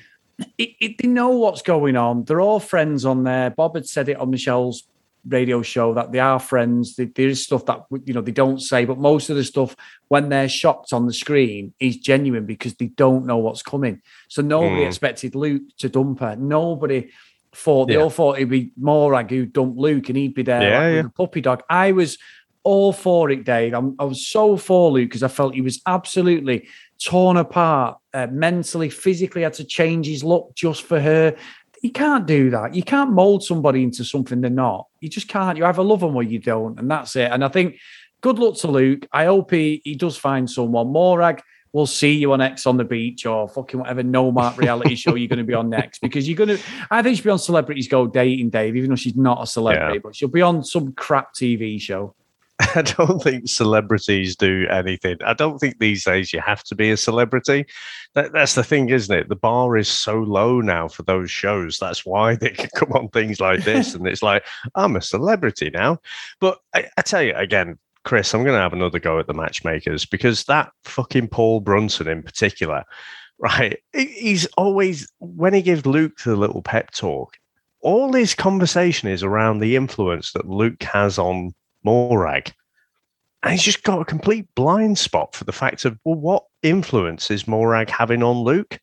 it, 0.59 0.71
it, 0.81 0.99
they 0.99 1.09
know 1.09 1.31
what's 1.31 1.63
going 1.63 1.97
on. 1.97 2.25
They're 2.25 2.41
all 2.41 2.61
friends 2.61 3.05
on 3.05 3.25
there. 3.25 3.51
Bob 3.51 3.75
had 3.75 3.87
said 3.87 4.09
it 4.09 4.17
on 4.17 4.31
Michelle's 4.31 4.85
radio 5.27 5.63
show 5.63 5.95
that 5.95 6.13
they 6.13 6.19
are 6.19 6.39
friends. 6.39 6.97
There 6.97 7.11
is 7.17 7.45
stuff 7.45 7.65
that 7.67 7.85
you 8.05 8.15
know 8.15 8.21
they 8.21 8.33
don't 8.33 8.61
say, 8.61 8.85
but 8.85 8.99
most 8.99 9.31
of 9.31 9.37
the 9.37 9.45
stuff 9.45 9.77
when 10.09 10.29
they're 10.29 10.49
shocked 10.49 10.93
on 10.93 11.07
the 11.07 11.13
screen 11.13 11.75
is 11.79 11.97
genuine 11.97 12.47
because 12.47 12.75
they 12.75 12.87
don't 12.87 13.27
know 13.27 13.39
what's 13.39 13.63
coming. 13.63 14.03
So 14.29 14.43
nobody 14.43 14.83
mm. 14.83 14.87
expected 14.87 15.35
Luke 15.35 15.63
to 15.79 15.89
dump 15.89 16.21
her. 16.21 16.37
Nobody 16.37 17.11
thought 17.55 17.87
they 17.87 17.97
all 17.97 18.11
thought 18.11 18.37
it'd 18.37 18.49
be 18.49 18.73
Morag 18.79 19.31
who 19.31 19.45
dumped 19.45 19.77
Luke 19.77 20.09
and 20.09 20.17
he'd 20.17 20.35
be 20.35 20.43
there 20.43 20.63
yeah, 20.63 20.79
like, 20.79 20.91
yeah. 20.91 20.97
with 20.97 21.07
a 21.07 21.11
puppy 21.11 21.41
dog. 21.43 21.63
I 21.69 21.93
was 21.93 22.19
all 22.65 22.93
for 22.93 23.31
it, 23.31 23.45
Dave. 23.45 23.75
I'm, 23.75 23.97
i 23.99 24.05
was 24.05 24.27
so 24.27 24.57
for 24.57 24.91
Luke 24.91 25.09
because 25.09 25.23
I 25.23 25.29
felt 25.29 25.55
he 25.55 25.61
was 25.61 25.81
absolutely 25.87 26.69
torn 27.03 27.37
apart 27.37 27.99
uh, 28.15 28.29
mentally, 28.29 28.89
physically. 28.89 29.43
Had 29.43 29.55
to 29.55 29.65
change 29.65 30.07
his 30.07 30.23
look 30.23 30.55
just 30.55 30.83
for 30.83 31.01
her. 31.01 31.37
You 31.83 31.91
can't 31.91 32.27
do 32.27 32.51
that. 32.51 32.75
You 32.75 32.83
can't 32.85 33.11
mold 33.11 33.43
somebody 33.43 33.83
into 33.83 34.05
something 34.05 34.41
they're 34.41 34.51
not. 34.51 34.87
You 35.01 35.09
just 35.09 35.27
can't. 35.27 35.59
You 35.59 35.65
either 35.65 35.83
love 35.83 36.01
them 36.01 36.15
or 36.15 36.23
you 36.23 36.39
don't, 36.39 36.79
and 36.79 36.89
that's 36.89 37.17
it. 37.17 37.33
And 37.33 37.45
I 37.45 37.49
think 37.49 37.77
good 38.21 38.39
luck 38.39 38.57
to 38.59 38.69
Luke. 38.69 39.07
I 39.13 39.25
hope 39.25 39.51
he, 39.51 39.83
he 39.85 39.97
does 39.97 40.17
find 40.17 40.49
someone. 40.49 40.93
Morag, 40.93 41.43
we'll 41.73 41.87
see 41.87 42.13
you 42.13 42.33
on 42.33 42.41
Ex 42.41 42.67
on 42.67 42.77
the 42.77 42.85
beach 42.85 43.27
or 43.27 43.49
fucking 43.49 43.81
whatever 43.81 44.05
no 44.05 44.31
mark 44.31 44.59
reality 44.59 44.95
show 44.95 45.17
you're 45.17 45.29
going 45.29 45.39
to 45.39 45.45
be 45.45 45.55
on 45.55 45.71
next 45.71 46.01
because 46.01 46.29
you're 46.29 46.37
going 46.37 46.57
to. 46.57 46.63
I 46.91 47.03
think 47.03 47.17
she'll 47.17 47.25
be 47.25 47.31
on 47.31 47.39
Celebrities 47.41 47.89
Go 47.89 48.07
Dating, 48.07 48.51
Dave, 48.51 48.77
even 48.77 48.91
though 48.91 48.97
she's 48.97 49.17
not 49.17 49.43
a 49.43 49.47
celebrity, 49.47 49.95
Yeah. 49.95 50.01
but 50.05 50.15
she'll 50.15 50.29
be 50.29 50.43
on 50.43 50.63
some 50.63 50.93
crap 50.93 51.35
TV 51.35 51.81
show. 51.81 52.15
I 52.75 52.83
don't 52.83 53.23
think 53.23 53.49
celebrities 53.49 54.37
do 54.37 54.67
anything. 54.71 55.17
I 55.25 55.35
don't 55.35 55.59
think 55.59 55.79
these 55.79 56.05
days 56.05 56.33
you 56.33 56.41
have 56.41 56.63
to 56.65 56.75
be 56.75 56.91
a 56.91 56.97
celebrity. 56.97 57.67
That, 58.15 58.33
that's 58.33 58.55
the 58.55 58.65
thing, 58.65 58.91
isn't 58.91 59.15
it? 59.15 59.29
The 59.29 59.37
bar 59.37 59.77
is 59.77 59.89
so 59.89 60.19
low 60.19 60.61
now 60.61 60.89
for 60.89 61.03
those 61.03 61.31
shows. 61.31 61.79
That's 61.79 62.05
why 62.05 62.37
they 62.37 62.51
can 62.51 62.69
come 62.77 62.93
on 62.93 63.09
things 63.09 63.41
like 63.41 63.65
this. 63.65 63.95
and 63.95 64.07
it's 64.07 64.23
like, 64.23 64.45
I'm 64.75 64.97
a 64.97 65.03
celebrity 65.03 65.71
now. 65.71 65.99
But 66.41 66.59
I, 66.75 66.89
I 66.97 67.03
tell 67.03 67.23
you 67.23 67.35
again, 67.35 67.79
Chris, 68.05 68.35
I'm 68.35 68.45
going 68.45 68.57
to 68.57 68.63
have 68.63 68.73
another 68.73 68.99
go 68.99 69.19
at 69.19 69.27
the 69.27 69.35
matchmakers 69.35 70.05
because 70.05 70.45
that 70.45 70.73
fucking 70.85 71.29
Paul 71.29 71.61
Brunson 71.61 72.09
in 72.09 72.23
particular, 72.23 72.85
right? 73.39 73.79
He's 73.93 74.47
always, 74.57 75.11
when 75.19 75.55
he 75.55 75.63
gives 75.63 75.87
Luke 75.87 76.19
the 76.25 76.37
little 76.37 76.63
pep 76.63 76.91
talk, 76.93 77.37
all 77.81 78.13
his 78.13 78.35
conversation 78.35 79.09
is 79.09 79.25
around 79.25 79.59
the 79.59 79.75
influence 79.75 80.33
that 80.33 80.49
Luke 80.49 80.83
has 80.85 81.19
on 81.19 81.53
Morag. 81.85 82.53
And 83.43 83.53
he's 83.53 83.63
just 83.63 83.83
got 83.83 84.01
a 84.01 84.05
complete 84.05 84.47
blind 84.55 84.99
spot 84.99 85.35
for 85.35 85.45
the 85.45 85.53
fact 85.53 85.85
of, 85.85 85.99
well, 86.05 86.17
what 86.17 86.45
influence 86.63 87.31
is 87.31 87.49
Morag 87.49 87.91
having 87.91 88.23
on 88.23 88.39
Luke? 88.39 88.79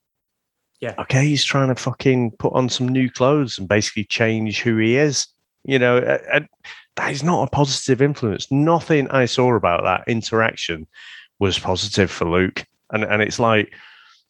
Yeah. 0.81 0.95
Okay, 0.99 1.25
he's 1.25 1.43
trying 1.43 1.69
to 1.69 1.75
fucking 1.75 2.31
put 2.39 2.53
on 2.53 2.69
some 2.69 2.87
new 2.87 3.09
clothes 3.09 3.57
and 3.57 3.67
basically 3.67 4.05
change 4.05 4.61
who 4.61 4.77
he 4.77 4.95
is. 4.97 5.27
You 5.63 5.77
know, 5.77 5.97
and 6.31 6.47
that 6.95 7.11
is 7.11 7.23
not 7.23 7.47
a 7.47 7.51
positive 7.51 8.01
influence. 8.01 8.49
Nothing 8.49 9.09
I 9.09 9.25
saw 9.25 9.53
about 9.55 9.83
that 9.83 10.07
interaction 10.07 10.87
was 11.39 11.59
positive 11.59 12.09
for 12.09 12.29
Luke. 12.29 12.65
And 12.91 13.03
and 13.03 13.21
it's 13.21 13.39
like, 13.39 13.73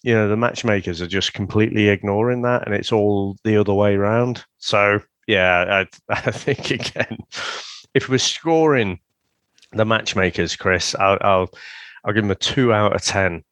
you 0.01 0.13
know, 0.13 0.27
the 0.27 0.37
matchmakers 0.37 1.01
are 1.01 1.07
just 1.07 1.33
completely 1.33 1.89
ignoring 1.89 2.41
that 2.43 2.65
and 2.65 2.75
it's 2.75 2.91
all 2.91 3.37
the 3.43 3.57
other 3.57 3.73
way 3.73 3.95
around. 3.95 4.43
So 4.57 5.01
yeah, 5.27 5.85
I 6.09 6.13
I 6.27 6.31
think 6.31 6.71
again, 6.71 7.17
if 7.99 8.07
we're 8.07 8.17
scoring 8.17 8.99
the 9.73 9.85
matchmakers, 9.85 10.55
Chris, 10.55 10.95
I'll 10.95 11.17
I'll, 11.21 11.49
I'll 12.05 12.13
give 12.13 12.23
them 12.23 12.31
a 12.31 12.35
two 12.35 12.71
out 12.73 12.95
of 12.95 13.01
ten. 13.03 13.43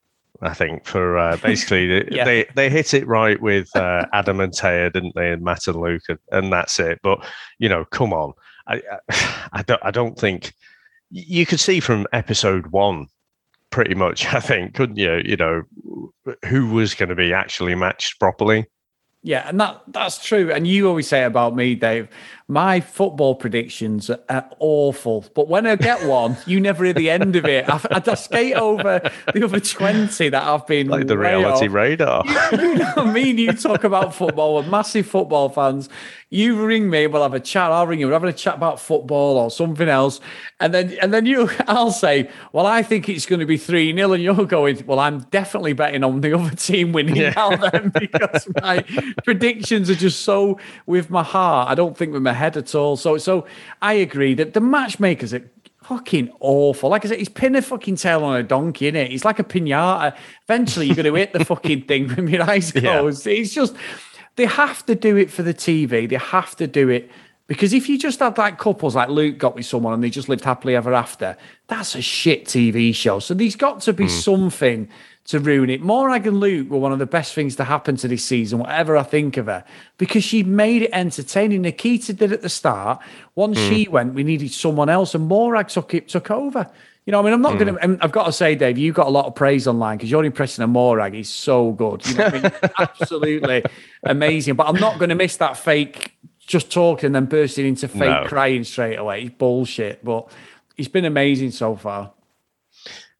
I 0.41 0.53
think 0.53 0.85
for 0.85 1.17
uh, 1.17 1.35
basically 1.43 1.87
they, 1.87 2.07
Yeah. 2.15 2.23
they 2.23 2.45
they 2.55 2.69
hit 2.69 2.93
it 2.93 3.05
right 3.07 3.41
with 3.41 3.75
uh, 3.75 4.05
Adam 4.13 4.39
and 4.39 4.53
Tayah, 4.53 4.93
didn't 4.93 5.15
they, 5.15 5.31
and 5.31 5.43
Matt 5.43 5.67
and 5.67 5.81
Luke, 5.81 6.03
and, 6.07 6.19
and 6.31 6.53
that's 6.53 6.79
it. 6.79 6.99
But 7.03 7.25
you 7.59 7.67
know, 7.67 7.83
come 7.85 8.13
on, 8.13 8.33
I, 8.67 8.81
I 9.09 9.49
I 9.59 9.61
don't 9.63 9.83
I 9.83 9.91
don't 9.91 10.17
think 10.17 10.53
you 11.11 11.45
could 11.45 11.59
see 11.59 11.79
from 11.79 12.07
episode 12.13 12.67
one 12.67 13.07
pretty 13.69 13.95
much. 13.95 14.25
I 14.33 14.39
think 14.39 14.75
couldn't 14.75 14.97
you? 14.97 15.21
You 15.25 15.35
know, 15.35 15.63
who 16.45 16.67
was 16.67 16.93
going 16.93 17.09
to 17.09 17.15
be 17.15 17.33
actually 17.33 17.75
matched 17.75 18.19
properly. 18.19 18.65
Yeah, 19.23 19.49
and 19.49 19.59
that 19.59 19.81
that's 19.87 20.23
true. 20.23 20.53
And 20.53 20.65
you 20.67 20.87
always 20.87 21.07
say 21.07 21.23
about 21.23 21.55
me, 21.55 21.75
Dave, 21.75 22.07
my 22.49 22.79
football 22.79 23.35
predictions 23.35 24.09
are, 24.09 24.49
awful. 24.59 25.25
But 25.35 25.49
when 25.49 25.67
I 25.67 25.75
get 25.75 26.05
one, 26.07 26.37
you 26.45 26.59
never 26.61 26.85
hear 26.85 26.93
the 26.93 27.09
end 27.09 27.35
of 27.35 27.43
it. 27.45 27.69
I, 27.69 27.79
I 27.91 27.99
just 27.99 28.25
skate 28.25 28.53
over 28.55 29.01
the 29.33 29.43
other 29.43 29.59
20 29.59 30.29
that 30.29 30.43
I've 30.43 30.65
been 30.65 30.87
Like 30.87 31.07
the 31.07 31.17
reality 31.17 31.67
off. 31.67 31.73
radar. 31.73 32.23
you 32.53 32.75
know 32.75 32.85
what 32.95 32.97
I 32.99 33.11
mean? 33.11 33.37
You 33.37 33.51
talk 33.51 33.83
about 33.83 34.15
football, 34.15 34.55
we're 34.55 34.69
massive 34.69 35.07
football 35.07 35.49
fans. 35.49 35.89
You 36.29 36.65
ring 36.65 36.89
me, 36.89 37.07
we'll 37.07 37.21
have 37.23 37.33
a 37.33 37.39
chat. 37.39 37.71
I'll 37.71 37.87
ring 37.87 37.99
you. 38.01 38.07
We're 38.07 38.13
having 38.13 38.29
a 38.29 38.33
chat 38.33 38.55
about 38.55 38.81
football 38.81 39.37
or 39.37 39.49
something 39.49 39.87
else, 39.87 40.19
and 40.59 40.73
then 40.73 40.91
and 41.01 41.13
then 41.13 41.25
you, 41.25 41.49
I'll 41.67 41.91
say, 41.91 42.29
"Well, 42.51 42.65
I 42.65 42.83
think 42.83 43.07
it's 43.07 43.25
going 43.25 43.39
to 43.39 43.45
be 43.45 43.55
three 43.55 43.93
0 43.95 44.11
and 44.11 44.21
you're 44.21 44.45
going, 44.45 44.83
"Well, 44.85 44.99
I'm 44.99 45.19
definitely 45.31 45.71
betting 45.71 46.03
on 46.03 46.19
the 46.19 46.33
other 46.37 46.53
team 46.53 46.91
winning 46.91 47.15
Yeah. 47.15 47.29
now 47.33 47.55
then 47.55 47.93
because 47.97 48.45
my 48.61 48.81
predictions 49.23 49.89
are 49.89 49.95
just 49.95 50.23
so 50.23 50.59
with 50.85 51.09
my 51.09 51.23
heart. 51.23 51.69
I 51.69 51.75
don't 51.75 51.95
think 51.97 52.11
with 52.11 52.23
my 52.23 52.33
head 52.37 52.55
at 52.57 52.73
all. 52.75 52.95
So 52.95 53.17
so 53.17 53.45
I 53.81 53.93
agree 53.93 54.33
that 54.35 54.53
the 54.53 54.61
matchmakers 54.61 55.33
are 55.33 55.43
fucking 55.83 56.31
awful. 56.39 56.89
Like 56.89 57.05
I 57.05 57.09
said, 57.09 57.19
he's 57.19 57.29
pinning 57.29 57.59
a 57.59 57.61
fucking 57.61 57.95
tail 57.95 58.23
on 58.23 58.37
a 58.37 58.43
donkey, 58.43 58.91
innit? 58.91 59.09
He's 59.09 59.23
like 59.23 59.39
a 59.39 59.43
pinata. 59.43 60.15
Eventually, 60.43 60.85
you're 60.87 60.95
going 60.95 61.05
to 61.05 61.13
hit 61.13 61.31
the 61.31 61.45
fucking 61.45 61.83
thing 61.83 62.09
when 62.15 62.27
your 62.27 62.43
eyes 62.43 62.73
Yeah. 62.75 62.99
closed. 62.99 63.25
It's 63.25 63.53
just, 63.53 63.73
they 64.35 64.45
have 64.45 64.85
to 64.87 64.95
do 64.95 65.15
it 65.15 65.31
for 65.31 65.43
the 65.43 65.53
TV. 65.53 66.09
They 66.09 66.17
have 66.17 66.55
to 66.57 66.67
do 66.67 66.89
it 66.89 67.09
because 67.47 67.71
if 67.71 67.87
you 67.87 67.97
just 67.97 68.19
had 68.19 68.37
like 68.37 68.57
couples 68.57 68.95
like 68.95 69.09
Luke 69.09 69.37
got 69.37 69.55
with 69.55 69.65
someone 69.65 69.93
and 69.93 70.03
they 70.03 70.09
just 70.09 70.27
lived 70.27 70.43
happily 70.43 70.75
ever 70.75 70.93
after, 70.93 71.37
that's 71.67 71.95
a 71.95 72.01
shit 72.01 72.45
TV 72.45 72.93
show. 72.93 73.19
So 73.19 73.33
there's 73.33 73.55
got 73.55 73.81
to 73.81 73.93
be 73.93 74.03
hmm. 74.03 74.09
something 74.09 74.89
to 75.27 75.39
ruin 75.39 75.69
it. 75.69 75.81
Morag 75.81 76.25
and 76.25 76.39
Luke 76.39 76.69
were 76.69 76.77
one 76.77 76.93
of 76.93 76.99
the 76.99 77.05
best 77.05 77.33
things 77.33 77.57
to 77.57 77.65
happen 77.65 77.97
to 77.97 78.07
this 78.07 78.23
season, 78.23 78.59
whatever 78.59 78.95
I 78.95 79.03
think 79.03 79.37
of 79.37 79.47
her, 79.47 79.63
because 79.97 80.23
she 80.23 80.41
made 80.41 80.83
it 80.83 80.89
entertaining. 80.93 81.61
Nikita 81.61 82.13
did 82.13 82.31
at 82.31 82.41
the 82.41 82.49
start. 82.49 82.99
Once 83.35 83.57
hmm. 83.59 83.69
she 83.69 83.87
went, 83.87 84.13
we 84.13 84.23
needed 84.23 84.51
someone 84.51 84.89
else, 84.89 85.13
and 85.13 85.27
Morag 85.27 85.67
took 85.67 85.93
it 85.93 86.07
took 86.07 86.31
over. 86.31 86.69
You 87.05 87.11
know, 87.11 87.19
I 87.19 87.23
mean, 87.23 87.33
I'm 87.33 87.41
not 87.41 87.59
gonna. 87.59 87.73
Hmm. 87.73 87.95
I've 88.01 88.11
got 88.11 88.25
to 88.25 88.31
say, 88.31 88.55
Dave, 88.55 88.77
you've 88.77 88.95
got 88.95 89.07
a 89.07 89.11
lot 89.11 89.25
of 89.25 89.35
praise 89.35 89.67
online 89.67 89.97
because 89.97 90.09
your 90.09 90.23
impression 90.23 90.63
of 90.63 90.69
Morag 90.69 91.13
is 91.13 91.29
so 91.29 91.71
good. 91.71 92.05
You 92.07 92.15
know, 92.15 92.25
I 92.25 92.31
mean? 92.31 92.51
absolutely 92.79 93.63
amazing. 94.03 94.55
But 94.55 94.67
I'm 94.67 94.79
not 94.79 94.97
going 94.97 95.09
to 95.09 95.15
miss 95.15 95.37
that 95.37 95.57
fake 95.57 96.13
just 96.39 96.71
talking 96.71 97.07
and 97.07 97.15
then 97.15 97.25
bursting 97.25 97.65
into 97.65 97.89
fake 97.89 97.99
No. 97.99 98.23
crying 98.25 98.63
straight 98.63 98.95
away. 98.95 99.23
It's 99.23 99.35
bullshit. 99.35 100.03
But 100.03 100.31
it's 100.77 100.87
been 100.87 101.05
amazing 101.05 101.51
so 101.51 101.75
far. 101.75 102.13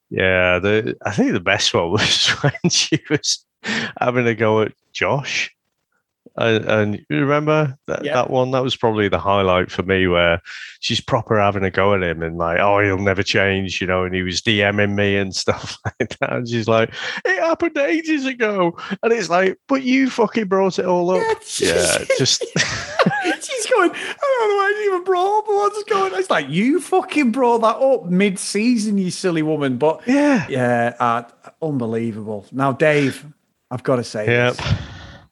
Yeah, 0.10 0.60
the 0.60 0.96
I 1.06 1.12
think 1.12 1.34
the 1.34 1.40
best 1.40 1.74
one 1.74 1.92
was 1.92 2.28
when 2.42 2.70
she 2.70 3.00
was 3.10 3.46
having 4.00 4.28
a 4.28 4.36
go 4.36 4.62
at 4.62 4.74
Josh. 4.94 5.54
And, 6.40 6.66
and 6.66 6.96
you 7.10 7.18
remember 7.22 7.76
that, 7.88 8.06
Yeah. 8.06 8.14
that 8.14 8.30
one? 8.30 8.52
That 8.52 8.62
was 8.62 8.76
probably 8.76 9.10
the 9.10 9.18
highlight 9.18 9.72
for 9.72 9.82
me, 9.82 10.06
where 10.08 10.40
she's 10.82 11.02
proper 11.02 11.40
having 11.40 11.64
a 11.64 11.72
go 11.72 11.96
at 11.96 12.04
him 12.04 12.22
and 12.22 12.38
like, 12.38 12.60
oh, 12.60 12.80
he'll 12.80 13.00
never 13.00 13.24
change, 13.24 13.82
you 13.82 13.88
know. 13.88 14.04
And 14.04 14.14
he 14.14 14.22
was 14.22 14.42
DMing 14.42 14.94
me 14.94 15.18
and 15.18 15.36
stuff 15.36 15.78
like 15.84 16.16
that. 16.20 16.34
And 16.34 16.48
she's 16.48 16.68
like, 16.68 16.94
it 17.26 17.40
happened 17.42 17.78
ages 17.80 18.26
ago, 18.28 18.78
and 19.02 19.12
it's 19.12 19.30
like, 19.30 19.58
but 19.68 19.82
you 19.82 20.12
fucking 20.12 20.46
brought 20.48 20.78
it 20.78 20.86
all 20.86 21.10
up. 21.10 21.38
Yeah, 21.58 22.04
just 22.20 22.46
She's 23.42 23.57
going, 23.78 23.92
I 23.92 24.38
don't 24.40 24.50
know 24.50 24.56
why 24.56 24.76
you 24.84 24.92
even 24.92 25.04
brought 25.04 25.40
up 25.40 25.48
what's 25.48 25.84
going 25.84 26.14
on. 26.14 26.20
It's 26.20 26.30
like, 26.30 26.50
you 26.50 26.80
fucking 26.82 27.32
brought 27.32 27.60
that 27.60 27.78
up 27.78 28.06
mid 28.06 28.40
season, 28.40 28.98
you 28.98 29.12
silly 29.12 29.42
woman. 29.42 29.78
But 29.78 30.02
yeah, 30.08 30.46
yeah, 30.50 30.96
uh, 31.00 31.24
unbelievable. 31.62 32.46
Now, 32.52 32.72
Dave, 32.72 33.26
I've 33.72 33.84
got 33.84 33.98
to 33.98 34.04
say, 34.04 34.26
Yep. 34.26 34.56
this. 34.56 34.74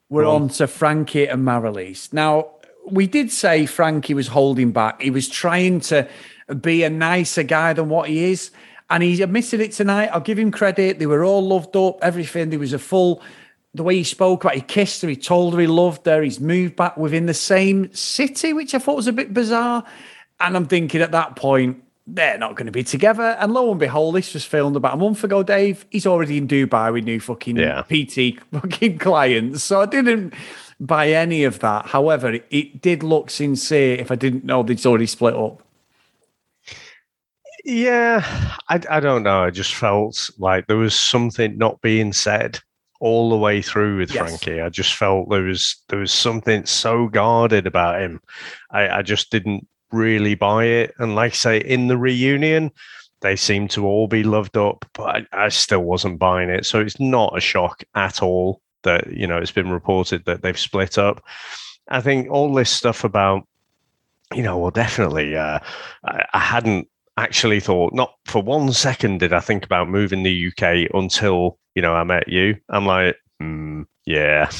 we're 0.08 0.22
Go 0.24 0.34
on. 0.36 0.42
on 0.42 0.48
to 0.50 0.66
Frankie 0.66 1.26
and 1.26 1.46
Marilyse. 1.46 2.12
Now, 2.12 2.50
we 2.88 3.06
did 3.06 3.32
say 3.32 3.66
Frankie 3.66 4.14
was 4.14 4.28
holding 4.28 4.70
back. 4.72 5.02
He 5.02 5.10
was 5.10 5.28
trying 5.28 5.80
to 5.80 6.08
be 6.60 6.84
a 6.84 6.90
nicer 6.90 7.42
guy 7.42 7.72
than 7.72 7.88
what 7.88 8.08
he 8.08 8.30
is. 8.30 8.50
And 8.88 9.02
he 9.02 9.20
admitted 9.20 9.60
it 9.60 9.72
tonight. 9.72 10.10
I'll 10.12 10.20
give 10.20 10.38
him 10.38 10.52
credit. 10.52 11.00
They 11.00 11.06
were 11.06 11.24
all 11.24 11.44
loved 11.44 11.74
up, 11.76 11.98
everything. 12.02 12.50
There 12.50 12.60
was 12.60 12.72
a 12.72 12.78
full, 12.78 13.20
the 13.76 13.82
way 13.82 13.96
he 13.96 14.04
spoke 14.04 14.44
about, 14.44 14.54
he 14.54 14.60
kissed 14.62 15.02
her, 15.02 15.08
he 15.08 15.16
told 15.16 15.54
her 15.54 15.60
he 15.60 15.66
loved 15.66 16.06
her. 16.06 16.22
He's 16.22 16.40
moved 16.40 16.76
back 16.76 16.96
within 16.96 17.26
the 17.26 17.34
same 17.34 17.92
city, 17.94 18.52
which 18.52 18.74
I 18.74 18.78
thought 18.78 18.96
was 18.96 19.06
a 19.06 19.12
bit 19.12 19.34
bizarre. 19.34 19.84
And 20.40 20.56
I'm 20.56 20.66
thinking 20.66 21.02
at 21.02 21.12
that 21.12 21.36
point, 21.36 21.82
they're 22.06 22.38
not 22.38 22.54
going 22.54 22.66
to 22.66 22.72
be 22.72 22.84
together. 22.84 23.36
And 23.40 23.52
lo 23.52 23.70
and 23.70 23.80
behold, 23.80 24.14
this 24.14 24.32
was 24.32 24.44
filmed 24.44 24.76
about 24.76 24.94
a 24.94 24.96
month 24.96 25.24
ago, 25.24 25.42
Dave. 25.42 25.84
He's 25.90 26.06
already 26.06 26.38
in 26.38 26.46
Dubai 26.46 26.92
with 26.92 27.04
new 27.04 27.20
fucking 27.20 27.56
Yeah. 27.56 27.82
PT 27.82 28.40
fucking 28.52 28.98
clients. 28.98 29.62
So 29.64 29.80
I 29.80 29.86
didn't 29.86 30.32
buy 30.78 31.10
any 31.10 31.44
of 31.44 31.58
that. 31.60 31.86
However, 31.86 32.32
it, 32.32 32.46
it 32.50 32.80
did 32.80 33.02
look 33.02 33.30
sincere 33.30 33.98
if 33.98 34.10
I 34.10 34.14
didn't 34.14 34.44
know 34.44 34.62
they'd 34.62 34.84
already 34.86 35.06
split 35.06 35.34
up. 35.34 35.62
Yeah, 37.64 38.24
I, 38.68 38.80
I 38.88 39.00
don't 39.00 39.24
know. 39.24 39.42
I 39.42 39.50
just 39.50 39.74
felt 39.74 40.30
like 40.38 40.68
there 40.68 40.76
was 40.76 40.94
something 40.94 41.58
not 41.58 41.80
being 41.80 42.12
said 42.12 42.60
all 43.00 43.30
the 43.30 43.36
way 43.36 43.62
through 43.62 43.98
with 43.98 44.12
Yes. 44.12 44.40
Frankie. 44.40 44.60
I 44.60 44.68
just 44.68 44.94
felt 44.94 45.28
there 45.30 45.42
was 45.42 45.76
there 45.88 45.98
was 45.98 46.12
something 46.12 46.64
so 46.66 47.08
guarded 47.08 47.66
about 47.66 48.00
him. 48.00 48.20
I, 48.70 48.88
I 48.88 49.02
just 49.02 49.30
didn't 49.30 49.66
really 49.92 50.34
buy 50.34 50.64
it. 50.64 50.94
And 50.98 51.14
like 51.14 51.32
I 51.32 51.36
say, 51.36 51.58
in 51.58 51.88
the 51.88 51.96
reunion, 51.98 52.70
they 53.20 53.36
seem 53.36 53.68
to 53.68 53.86
all 53.86 54.08
be 54.08 54.22
loved 54.22 54.56
up, 54.56 54.84
but 54.94 55.26
I, 55.32 55.46
I 55.46 55.48
still 55.48 55.82
wasn't 55.82 56.18
buying 56.18 56.50
it. 56.50 56.66
So 56.66 56.80
it's 56.80 57.00
not 57.00 57.36
a 57.36 57.40
shock 57.40 57.82
at 57.94 58.22
all 58.22 58.60
that 58.82 59.12
you 59.12 59.26
know 59.26 59.38
it's 59.38 59.52
been 59.52 59.70
reported 59.70 60.24
that 60.26 60.42
they've 60.42 60.58
split 60.58 60.98
up. 60.98 61.22
I 61.88 62.00
think 62.00 62.30
all 62.30 62.52
this 62.52 62.70
stuff 62.70 63.04
about 63.04 63.46
you 64.34 64.42
know, 64.42 64.58
well, 64.58 64.70
definitely. 64.72 65.36
Uh, 65.36 65.60
I, 66.04 66.24
I 66.32 66.38
hadn't 66.38 66.88
actually 67.16 67.60
thought, 67.60 67.94
not 67.94 68.14
for 68.26 68.42
one 68.42 68.72
second 68.72 69.18
did 69.20 69.32
I 69.32 69.40
think 69.40 69.64
about 69.64 69.88
moving 69.88 70.22
the 70.22 70.48
UK 70.48 70.90
until, 70.94 71.58
you 71.74 71.82
know, 71.82 71.94
I 71.94 72.04
met 72.04 72.28
you. 72.28 72.56
I'm 72.68 72.86
like, 72.86 73.16
hmm, 73.40 73.82
yeah. 74.04 74.50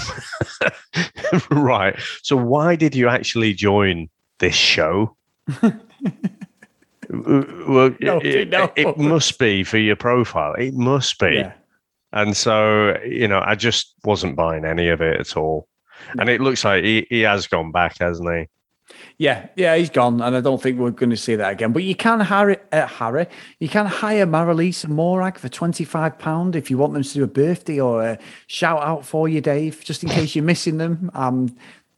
right. 1.50 1.98
So 2.22 2.36
why 2.36 2.76
did 2.76 2.94
you 2.94 3.08
actually 3.08 3.54
join 3.54 4.08
this 4.38 4.54
show? 4.54 5.16
well, 5.62 5.72
No, 8.00 8.20
it, 8.22 8.48
no. 8.48 8.72
it 8.76 8.98
must 8.98 9.38
be 9.38 9.62
for 9.64 9.78
your 9.78 9.96
profile. 9.96 10.54
It 10.54 10.74
must 10.74 11.18
be. 11.18 11.36
Yeah. 11.36 11.52
And 12.12 12.36
so, 12.36 12.96
you 13.04 13.28
know, 13.28 13.42
I 13.44 13.54
just 13.54 13.94
wasn't 14.04 14.36
buying 14.36 14.64
any 14.64 14.88
of 14.88 15.00
it 15.00 15.20
at 15.20 15.36
all. 15.36 15.68
And 16.18 16.28
it 16.28 16.40
looks 16.40 16.64
like 16.64 16.84
he, 16.84 17.06
he 17.10 17.20
has 17.22 17.46
gone 17.46 17.72
back, 17.72 17.98
hasn't 17.98 18.30
he? 18.30 18.46
Yeah, 19.18 19.48
yeah, 19.56 19.74
he's 19.76 19.88
gone, 19.88 20.20
and 20.20 20.36
I 20.36 20.42
don't 20.42 20.60
think 20.60 20.78
we're 20.78 20.90
going 20.90 21.08
to 21.08 21.16
see 21.16 21.36
that 21.36 21.50
again. 21.50 21.72
But 21.72 21.84
you 21.84 21.94
can 21.94 22.20
hire 22.20 22.60
uh, 22.70 22.86
Harry, 22.86 23.26
you 23.60 23.68
can 23.68 23.86
hire 23.86 24.26
Marilyse 24.26 24.84
and 24.84 24.94
Morag 24.94 25.38
for 25.38 25.48
twenty 25.48 25.84
five 25.84 26.18
pound 26.18 26.54
if 26.54 26.70
you 26.70 26.76
want 26.76 26.92
them 26.92 27.02
to 27.02 27.12
do 27.14 27.24
a 27.24 27.26
birthday 27.26 27.80
or 27.80 28.02
a 28.02 28.18
shout 28.46 28.82
out 28.82 29.06
for 29.06 29.26
you, 29.26 29.40
Dave, 29.40 29.82
just 29.82 30.02
in 30.02 30.10
case 30.10 30.34
you're 30.34 30.44
missing 30.44 30.76
them. 30.76 31.10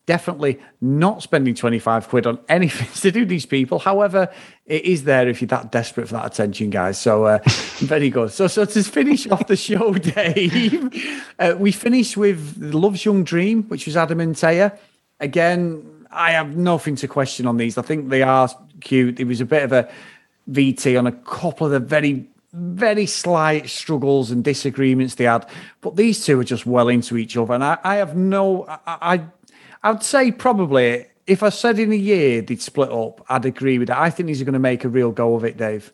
Definitely 0.09 0.59
not 0.81 1.23
spending 1.23 1.55
25 1.55 2.09
quid 2.09 2.27
on 2.27 2.39
anything 2.49 2.89
to 3.03 3.11
do 3.11 3.27
these 3.27 3.45
people. 3.45 3.79
However, 3.79 4.33
it 4.65 4.87
is 4.87 5.05
there 5.05 5.29
if 5.29 5.43
you're 5.43 5.49
that 5.49 5.71
desperate 5.71 6.09
for 6.09 6.15
that 6.15 6.25
attention, 6.25 6.71
guys. 6.71 6.99
So 6.99 7.25
uh, 7.25 7.41
very 7.81 8.09
good. 8.09 8.33
So, 8.33 8.47
so 8.47 8.65
to 8.65 8.83
finish 8.85 9.27
off 9.29 9.47
the 9.49 9.55
show, 9.55 9.93
Dave, 9.99 11.29
uh, 11.39 11.57
we 11.59 11.73
finished 11.73 12.17
with 12.17 12.57
Love's 12.57 13.05
Young 13.05 13.23
Dream, 13.23 13.65
which 13.65 13.85
was 13.85 13.99
Adam 13.99 14.21
and 14.21 14.35
Tayah. 14.35 14.79
Again, 15.21 15.98
I 16.11 16.33
have 16.33 16.57
nothing 16.57 16.97
to 16.97 17.09
question 17.09 17.47
on 17.47 17.57
these. 17.57 17.79
I 17.79 17.83
think 17.83 18.09
they 18.09 18.23
are 18.23 18.49
cute. 18.81 19.21
It 19.21 19.25
was 19.25 19.41
a 19.41 19.47
bit 19.47 19.63
of 19.63 19.73
a 19.73 19.91
VT 20.51 20.99
on 20.99 21.07
a 21.07 21.13
couple 21.13 21.67
of 21.67 21.73
the 21.73 21.81
very 21.81 22.29
very 22.55 23.05
slight 23.05 23.69
struggles 23.69 24.31
and 24.31 24.43
disagreements 24.43 25.17
they 25.17 25.25
had, 25.25 25.47
but 25.83 25.97
these 25.97 26.25
two 26.25 26.41
are 26.41 26.45
just 26.45 26.65
well 26.65 26.89
into 26.89 27.19
each 27.19 27.37
other. 27.37 27.53
And 27.53 27.63
I, 27.63 27.79
I 27.85 27.97
have 27.97 28.17
no, 28.17 28.65
I, 28.67 28.79
I 28.87 29.25
I'd 29.83 30.03
say 30.03 30.33
probably 30.33 31.07
if 31.27 31.43
I 31.43 31.51
said 31.51 31.79
in 31.79 31.93
a 31.93 31.97
year 31.97 32.41
they'd 32.41 32.61
split 32.61 32.91
up, 32.91 33.25
I'd 33.29 33.45
agree 33.45 33.79
with 33.79 33.89
that. 33.89 33.99
I 33.99 34.11
think 34.11 34.27
these 34.27 34.41
are 34.41 34.47
going 34.47 34.55
to 34.55 34.59
make 34.59 34.85
a 34.85 34.89
real 34.89 35.13
go 35.13 35.35
of 35.35 35.45
it, 35.45 35.59
Dave. 35.59 35.93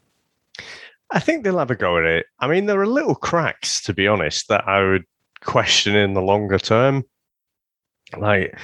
I 1.11 1.19
think 1.19 1.45
they'll 1.45 1.59
have 1.59 1.71
a 1.71 1.77
go 1.77 1.99
at 1.99 2.05
it. 2.05 2.27
I 2.39 2.47
mean, 2.47 2.67
there 2.67 2.81
are 2.81 2.87
little 2.87 3.15
cracks, 3.15 3.83
to 3.83 3.93
be 3.93 4.07
honest, 4.07 4.49
that 4.49 4.67
I 4.67 4.83
would 4.83 5.05
question 5.43 5.95
in 5.97 6.15
the 6.15 6.23
longer 6.23 6.59
term. 6.59 7.05
Like 8.17 8.57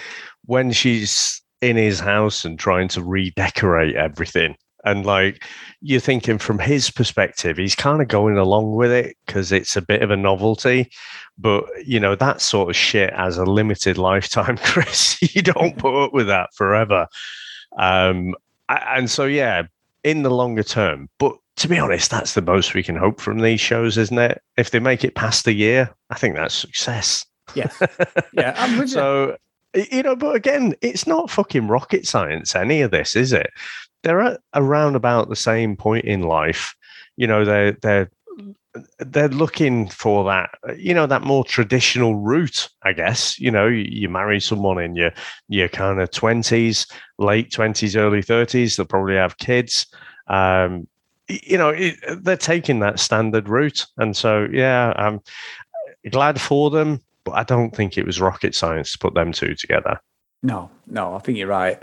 when 0.44 0.70
she's 0.72 1.39
in 1.60 1.76
his 1.76 2.00
house 2.00 2.44
and 2.44 2.58
trying 2.58 2.88
to 2.88 3.02
redecorate 3.02 3.96
everything. 3.96 4.56
And 4.84 5.04
like 5.04 5.44
you're 5.82 6.00
thinking 6.00 6.38
from 6.38 6.58
his 6.58 6.90
perspective, 6.90 7.58
he's 7.58 7.74
kind 7.74 8.00
of 8.00 8.08
going 8.08 8.38
along 8.38 8.76
with 8.76 8.90
it 8.90 9.16
because 9.26 9.52
it's 9.52 9.76
a 9.76 9.82
bit 9.82 10.02
of 10.02 10.10
a 10.10 10.16
novelty. 10.16 10.90
But 11.36 11.64
you 11.84 12.00
know, 12.00 12.14
that 12.14 12.40
sort 12.40 12.70
of 12.70 12.76
shit 12.76 13.12
has 13.14 13.36
a 13.36 13.44
limited 13.44 13.98
lifetime, 13.98 14.56
Chris. 14.64 15.18
you 15.34 15.42
don't 15.42 15.76
put 15.76 16.04
up 16.04 16.14
with 16.14 16.28
that 16.28 16.50
forever. 16.54 17.06
Um, 17.78 18.34
and 18.68 19.10
so, 19.10 19.26
yeah, 19.26 19.64
in 20.04 20.22
the 20.22 20.30
longer 20.30 20.62
term, 20.62 21.08
but 21.18 21.36
to 21.56 21.68
be 21.68 21.78
honest, 21.78 22.10
that's 22.10 22.34
the 22.34 22.42
most 22.42 22.72
we 22.72 22.82
can 22.82 22.96
hope 22.96 23.20
from 23.20 23.40
these 23.40 23.60
shows, 23.60 23.98
isn't 23.98 24.18
it? 24.18 24.40
If 24.56 24.70
they 24.70 24.78
make 24.78 25.04
it 25.04 25.14
past 25.14 25.44
the 25.44 25.52
year, 25.52 25.90
I 26.08 26.14
think 26.14 26.36
that's 26.36 26.54
success. 26.54 27.26
Yeah. 27.54 27.70
Yeah. 28.32 28.54
I'm 28.56 28.86
so, 28.86 29.36
you 29.74 30.02
know, 30.02 30.16
but 30.16 30.36
again, 30.36 30.74
it's 30.80 31.06
not 31.06 31.30
fucking 31.30 31.68
rocket 31.68 32.06
science, 32.06 32.54
any 32.54 32.80
of 32.80 32.90
this, 32.90 33.16
is 33.16 33.32
it? 33.32 33.50
They're 34.02 34.20
at 34.20 34.40
around 34.54 34.96
about 34.96 35.28
the 35.28 35.36
same 35.36 35.76
point 35.76 36.04
in 36.04 36.22
life. 36.22 36.74
You 37.16 37.26
know, 37.26 37.44
they're, 37.44 37.72
they're, 37.72 38.10
they're 38.98 39.28
looking 39.28 39.88
for 39.88 40.24
that, 40.24 40.50
you 40.76 40.94
know, 40.94 41.06
that 41.06 41.22
more 41.22 41.44
traditional 41.44 42.14
route, 42.14 42.68
I 42.84 42.92
guess. 42.92 43.38
You 43.38 43.50
know, 43.50 43.66
you, 43.66 43.84
you 43.88 44.08
marry 44.08 44.40
someone 44.40 44.80
in 44.80 44.94
your 44.94 45.10
your 45.48 45.68
kind 45.68 46.00
of 46.00 46.12
twenties, 46.12 46.86
late 47.18 47.50
twenties, 47.50 47.96
early 47.96 48.22
thirties. 48.22 48.76
They'll 48.76 48.86
probably 48.86 49.16
have 49.16 49.38
kids. 49.38 49.86
Um, 50.28 50.86
you 51.28 51.58
know, 51.58 51.70
it, 51.70 51.96
they're 52.22 52.36
taking 52.36 52.78
that 52.78 53.00
standard 53.00 53.48
route, 53.48 53.86
and 53.98 54.16
so 54.16 54.46
yeah, 54.52 54.92
I'm 54.94 55.20
glad 56.10 56.40
for 56.40 56.70
them. 56.70 57.00
But 57.30 57.36
I 57.38 57.44
don't 57.44 57.74
think 57.74 57.96
it 57.96 58.06
was 58.06 58.20
rocket 58.20 58.54
science 58.54 58.92
to 58.92 58.98
put 58.98 59.14
them 59.14 59.32
two 59.32 59.54
together. 59.54 60.00
No, 60.42 60.70
no, 60.86 61.14
I 61.14 61.18
think 61.18 61.38
you're 61.38 61.48
right. 61.48 61.82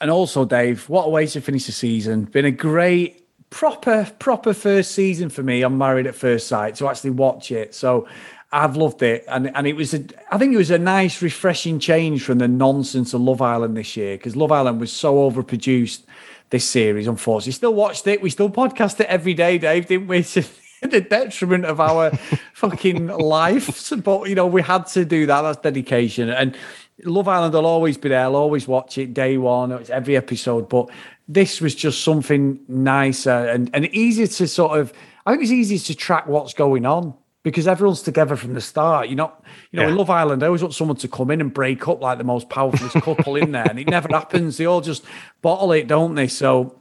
And 0.00 0.10
also, 0.10 0.44
Dave, 0.44 0.88
what 0.88 1.06
a 1.06 1.10
way 1.10 1.26
to 1.26 1.40
finish 1.40 1.66
the 1.66 1.72
season. 1.72 2.24
Been 2.24 2.44
a 2.44 2.50
great 2.50 3.24
proper 3.50 4.10
proper 4.18 4.52
first 4.52 4.92
season 4.92 5.30
for 5.30 5.42
me 5.42 5.62
on 5.62 5.78
Married 5.78 6.06
at 6.06 6.14
First 6.14 6.48
Sight 6.48 6.74
to 6.76 6.88
actually 6.88 7.10
watch 7.10 7.50
it. 7.50 7.74
So 7.74 8.06
I've 8.52 8.76
loved 8.76 9.02
it, 9.02 9.24
and 9.28 9.54
and 9.54 9.66
it 9.66 9.74
was 9.74 9.92
a, 9.94 10.04
I 10.30 10.38
think 10.38 10.54
it 10.54 10.58
was 10.58 10.70
a 10.70 10.78
nice, 10.78 11.20
refreshing 11.20 11.78
change 11.78 12.24
from 12.24 12.38
the 12.38 12.48
nonsense 12.48 13.12
of 13.12 13.20
Love 13.20 13.42
Island 13.42 13.76
this 13.76 13.96
year 13.96 14.16
because 14.16 14.36
Love 14.36 14.52
Island 14.52 14.80
was 14.80 14.92
so 14.92 15.30
overproduced 15.30 16.02
this 16.50 16.64
series. 16.64 17.06
Unfortunately, 17.06 17.52
still 17.52 17.74
watched 17.74 18.06
it. 18.06 18.22
We 18.22 18.30
still 18.30 18.50
podcast 18.50 19.00
it 19.00 19.06
every 19.06 19.34
day, 19.34 19.58
Dave, 19.58 19.86
didn't 19.86 20.08
we? 20.08 20.22
The 20.80 21.00
detriment 21.00 21.64
of 21.64 21.80
our 21.80 22.10
fucking 22.54 23.08
lives. 23.08 23.92
but 24.04 24.28
you 24.28 24.34
know 24.34 24.46
we 24.46 24.62
had 24.62 24.86
to 24.88 25.04
do 25.04 25.26
that. 25.26 25.42
That's 25.42 25.60
dedication, 25.60 26.30
and 26.30 26.56
Love 27.04 27.28
Island 27.28 27.54
will 27.54 27.66
always 27.66 27.96
be 27.96 28.08
there. 28.08 28.22
I'll 28.22 28.36
always 28.36 28.68
watch 28.68 28.96
it 28.98 29.12
day 29.12 29.38
one. 29.38 29.72
It's 29.72 29.90
every 29.90 30.16
episode, 30.16 30.68
but 30.68 30.88
this 31.26 31.60
was 31.60 31.74
just 31.74 32.02
something 32.02 32.60
nicer 32.68 33.30
and, 33.30 33.70
and 33.74 33.86
easier 33.86 34.26
to 34.26 34.48
sort 34.48 34.78
of 34.78 34.92
I 35.26 35.32
think 35.32 35.42
it's 35.42 35.52
easier 35.52 35.78
to 35.78 35.94
track 35.94 36.26
what's 36.26 36.54
going 36.54 36.86
on 36.86 37.14
because 37.42 37.68
everyone's 37.68 38.02
together 38.02 38.34
from 38.34 38.54
the 38.54 38.60
start. 38.60 39.08
You're 39.08 39.16
not, 39.16 39.44
you 39.70 39.78
know, 39.78 39.82
yeah. 39.84 39.90
in 39.90 39.96
Love 39.96 40.10
Island, 40.10 40.42
I 40.42 40.46
always 40.46 40.62
want 40.62 40.74
someone 40.74 40.96
to 40.98 41.08
come 41.08 41.30
in 41.30 41.40
and 41.40 41.52
break 41.52 41.86
up 41.86 42.00
like 42.00 42.18
the 42.18 42.24
most 42.24 42.48
powerful 42.48 43.00
couple 43.00 43.36
in 43.36 43.52
there, 43.52 43.66
and 43.68 43.78
it 43.78 43.88
never 43.88 44.08
happens. 44.10 44.56
They 44.56 44.64
all 44.64 44.80
just 44.80 45.04
bottle 45.42 45.72
it, 45.72 45.86
don't 45.86 46.14
they? 46.14 46.28
So 46.28 46.80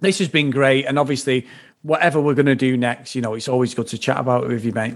this 0.00 0.18
has 0.18 0.28
been 0.28 0.50
great, 0.50 0.86
and 0.86 0.98
obviously, 0.98 1.46
whatever 1.86 2.20
we're 2.20 2.34
going 2.34 2.46
to 2.46 2.54
do 2.54 2.76
next, 2.76 3.14
you 3.14 3.22
know, 3.22 3.34
it's 3.34 3.48
always 3.48 3.74
good 3.74 3.86
to 3.88 3.98
chat 3.98 4.18
about 4.18 4.44
it 4.44 4.48
with 4.48 4.64
you, 4.64 4.72
mate. 4.72 4.94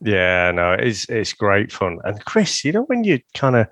Yeah, 0.00 0.52
no, 0.52 0.74
it's 0.74 1.08
it's 1.08 1.32
great 1.32 1.72
fun. 1.72 1.98
And 2.04 2.24
Chris, 2.24 2.64
you 2.64 2.70
know, 2.70 2.82
when 2.82 3.02
you 3.02 3.20
kind 3.34 3.56
of 3.56 3.66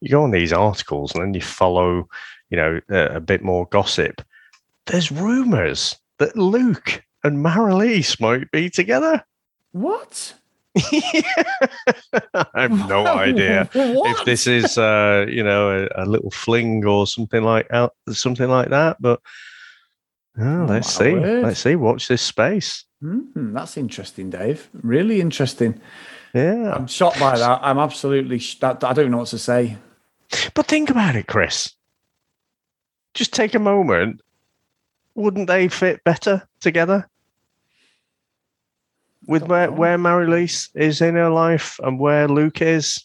you 0.00 0.10
go 0.10 0.22
on 0.22 0.30
these 0.30 0.52
articles 0.52 1.14
and 1.14 1.22
then 1.22 1.32
you 1.32 1.40
follow 1.40 2.06
you 2.50 2.56
know, 2.56 2.80
a, 2.90 3.16
a 3.16 3.20
bit 3.20 3.42
more 3.42 3.66
gossip. 3.66 4.22
There's 4.86 5.10
rumors 5.10 5.96
that 6.18 6.36
Luke 6.36 7.02
and 7.24 7.44
Marilyse 7.44 8.20
might 8.20 8.50
be 8.50 8.68
together. 8.68 9.24
What? 9.72 10.34
I 10.76 12.44
have 12.54 12.88
no 12.88 13.06
idea 13.18 13.68
if 13.72 14.24
this 14.24 14.46
is, 14.46 14.76
uh, 14.76 15.26
you 15.28 15.42
know, 15.42 15.88
a, 15.96 16.04
a, 16.04 16.06
little 16.06 16.30
fling 16.30 16.84
or 16.84 17.06
something 17.06 17.42
like 17.42 17.66
out, 17.72 17.94
something 18.08 18.48
like 18.48 18.68
that. 18.70 18.96
But 19.00 19.20
oh, 20.38 20.66
let's 20.68 20.92
see. 20.92 21.14
Word. 21.14 21.44
Let's 21.44 21.60
see. 21.60 21.76
Watch 21.76 22.08
this 22.08 22.22
space. 22.22 22.84
Mm, 23.02 23.54
that's 23.54 23.76
interesting, 23.76 24.30
Dave. 24.30 24.68
Really 24.82 25.20
interesting. 25.20 25.80
Yeah, 26.34 26.72
I'm 26.74 26.86
shocked 26.86 27.18
by 27.18 27.38
that. 27.38 27.60
I'm 27.62 27.78
absolutely. 27.78 28.38
Sh- 28.38 28.58
I 28.62 28.92
don't 28.92 29.10
know 29.10 29.18
what 29.18 29.28
to 29.28 29.38
say. 29.38 29.78
But 30.54 30.66
think 30.66 30.90
about 30.90 31.16
it, 31.16 31.26
Chris 31.26 31.74
just 33.14 33.32
take 33.32 33.54
a 33.54 33.58
moment. 33.58 34.20
Wouldn't 35.14 35.48
they 35.48 35.68
fit 35.68 36.04
better 36.04 36.48
together? 36.60 37.08
With 39.26 39.42
where, 39.44 39.66
know. 39.66 39.74
where 39.74 39.98
Marilyse 39.98 40.70
is 40.74 41.00
in 41.00 41.14
her 41.14 41.30
life 41.30 41.78
and 41.82 41.98
where 41.98 42.28
Luke 42.28 42.62
is? 42.62 43.04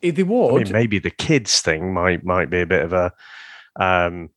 If 0.00 0.16
they 0.16 0.22
would. 0.22 0.54
I 0.54 0.64
mean, 0.64 0.72
maybe 0.72 0.98
the 0.98 1.10
kids 1.10 1.60
thing 1.60 1.92
might 1.92 2.24
might 2.24 2.50
be 2.50 2.60
a 2.60 2.66
bit 2.66 2.84
of 2.84 2.92
a 2.92 3.12
um, 3.76 4.30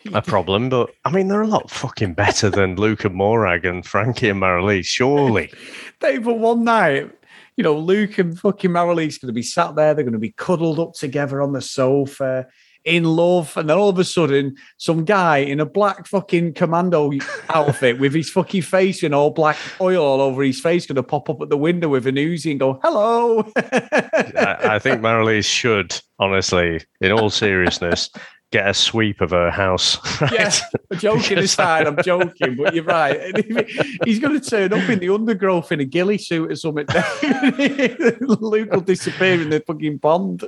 a 0.12 0.22
problem, 0.22 0.68
but 0.68 0.90
I 1.04 1.10
mean, 1.10 1.28
they're 1.28 1.42
a 1.42 1.46
lot 1.46 1.70
fucking 1.70 2.14
better 2.14 2.50
than 2.50 2.76
Luke 2.76 3.04
and 3.04 3.14
Morag 3.14 3.64
and 3.64 3.84
Frankie 3.84 4.28
and 4.28 4.40
Marilyse, 4.40 4.86
surely. 4.86 5.52
they, 6.00 6.18
but 6.18 6.38
one 6.38 6.64
night, 6.64 7.10
you 7.56 7.64
know, 7.64 7.76
Luke 7.76 8.18
and 8.18 8.38
fucking 8.38 8.70
Marilyse 8.70 9.20
going 9.20 9.28
to 9.28 9.32
be 9.32 9.42
sat 9.42 9.74
there, 9.74 9.94
they're 9.94 10.04
going 10.04 10.12
to 10.12 10.18
be 10.18 10.32
cuddled 10.32 10.78
up 10.78 10.94
together 10.94 11.42
on 11.42 11.52
the 11.52 11.62
sofa 11.62 12.46
in 12.84 13.04
love, 13.04 13.54
and 13.56 13.68
then 13.68 13.76
all 13.76 13.90
of 13.90 13.98
a 13.98 14.04
sudden, 14.04 14.56
some 14.78 15.04
guy 15.04 15.38
in 15.38 15.60
a 15.60 15.66
black 15.66 16.06
fucking 16.06 16.54
commando 16.54 17.12
outfit 17.50 17.98
with 17.98 18.14
his 18.14 18.30
fucking 18.30 18.62
face 18.62 19.02
and 19.02 19.14
all 19.14 19.30
black 19.30 19.58
oil 19.80 20.02
all 20.02 20.20
over 20.20 20.42
his 20.42 20.60
face 20.60 20.86
going 20.86 20.96
to 20.96 21.02
pop 21.02 21.28
up 21.28 21.40
at 21.42 21.50
the 21.50 21.56
window 21.56 21.88
with 21.88 22.06
an 22.06 22.14
Uzi 22.14 22.50
and 22.50 22.60
go, 22.60 22.78
"Hello." 22.82 23.50
I, 23.56 24.56
I 24.62 24.78
think 24.78 25.02
Marilyse 25.02 25.44
should, 25.44 26.00
honestly, 26.18 26.80
in 27.00 27.12
all 27.12 27.30
seriousness, 27.30 28.10
get 28.50 28.68
a 28.68 28.74
sweep 28.74 29.20
of 29.20 29.30
her 29.30 29.50
house. 29.50 29.98
Right? 30.20 30.32
Yeah, 30.38 30.98
joking 30.98 31.38
aside, 31.38 31.86
I'm 31.86 32.02
joking, 32.02 32.56
but 32.56 32.74
you're 32.74 32.84
right. 32.84 33.18
He's 34.04 34.18
going 34.18 34.40
to 34.40 34.50
turn 34.50 34.72
up 34.72 34.88
in 34.88 34.98
the 34.98 35.10
undergrowth 35.12 35.72
in 35.72 35.80
a 35.80 35.84
ghillie 35.84 36.18
suit 36.18 36.52
or 36.52 36.56
something. 36.56 36.86
Luke 38.20 38.70
will 38.70 38.80
disappear 38.80 39.40
in 39.40 39.50
the 39.50 39.62
fucking 39.66 39.98
pond. 39.98 40.44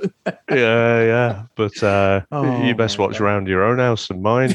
yeah, 0.49 1.03
yeah. 1.03 1.43
But 1.55 1.81
uh, 1.83 2.21
oh, 2.31 2.63
you 2.63 2.73
best 2.75 2.97
watch 2.97 3.13
God. 3.13 3.21
around 3.21 3.47
your 3.47 3.63
own 3.63 3.79
house 3.79 4.09
and 4.09 4.21
mine. 4.23 4.53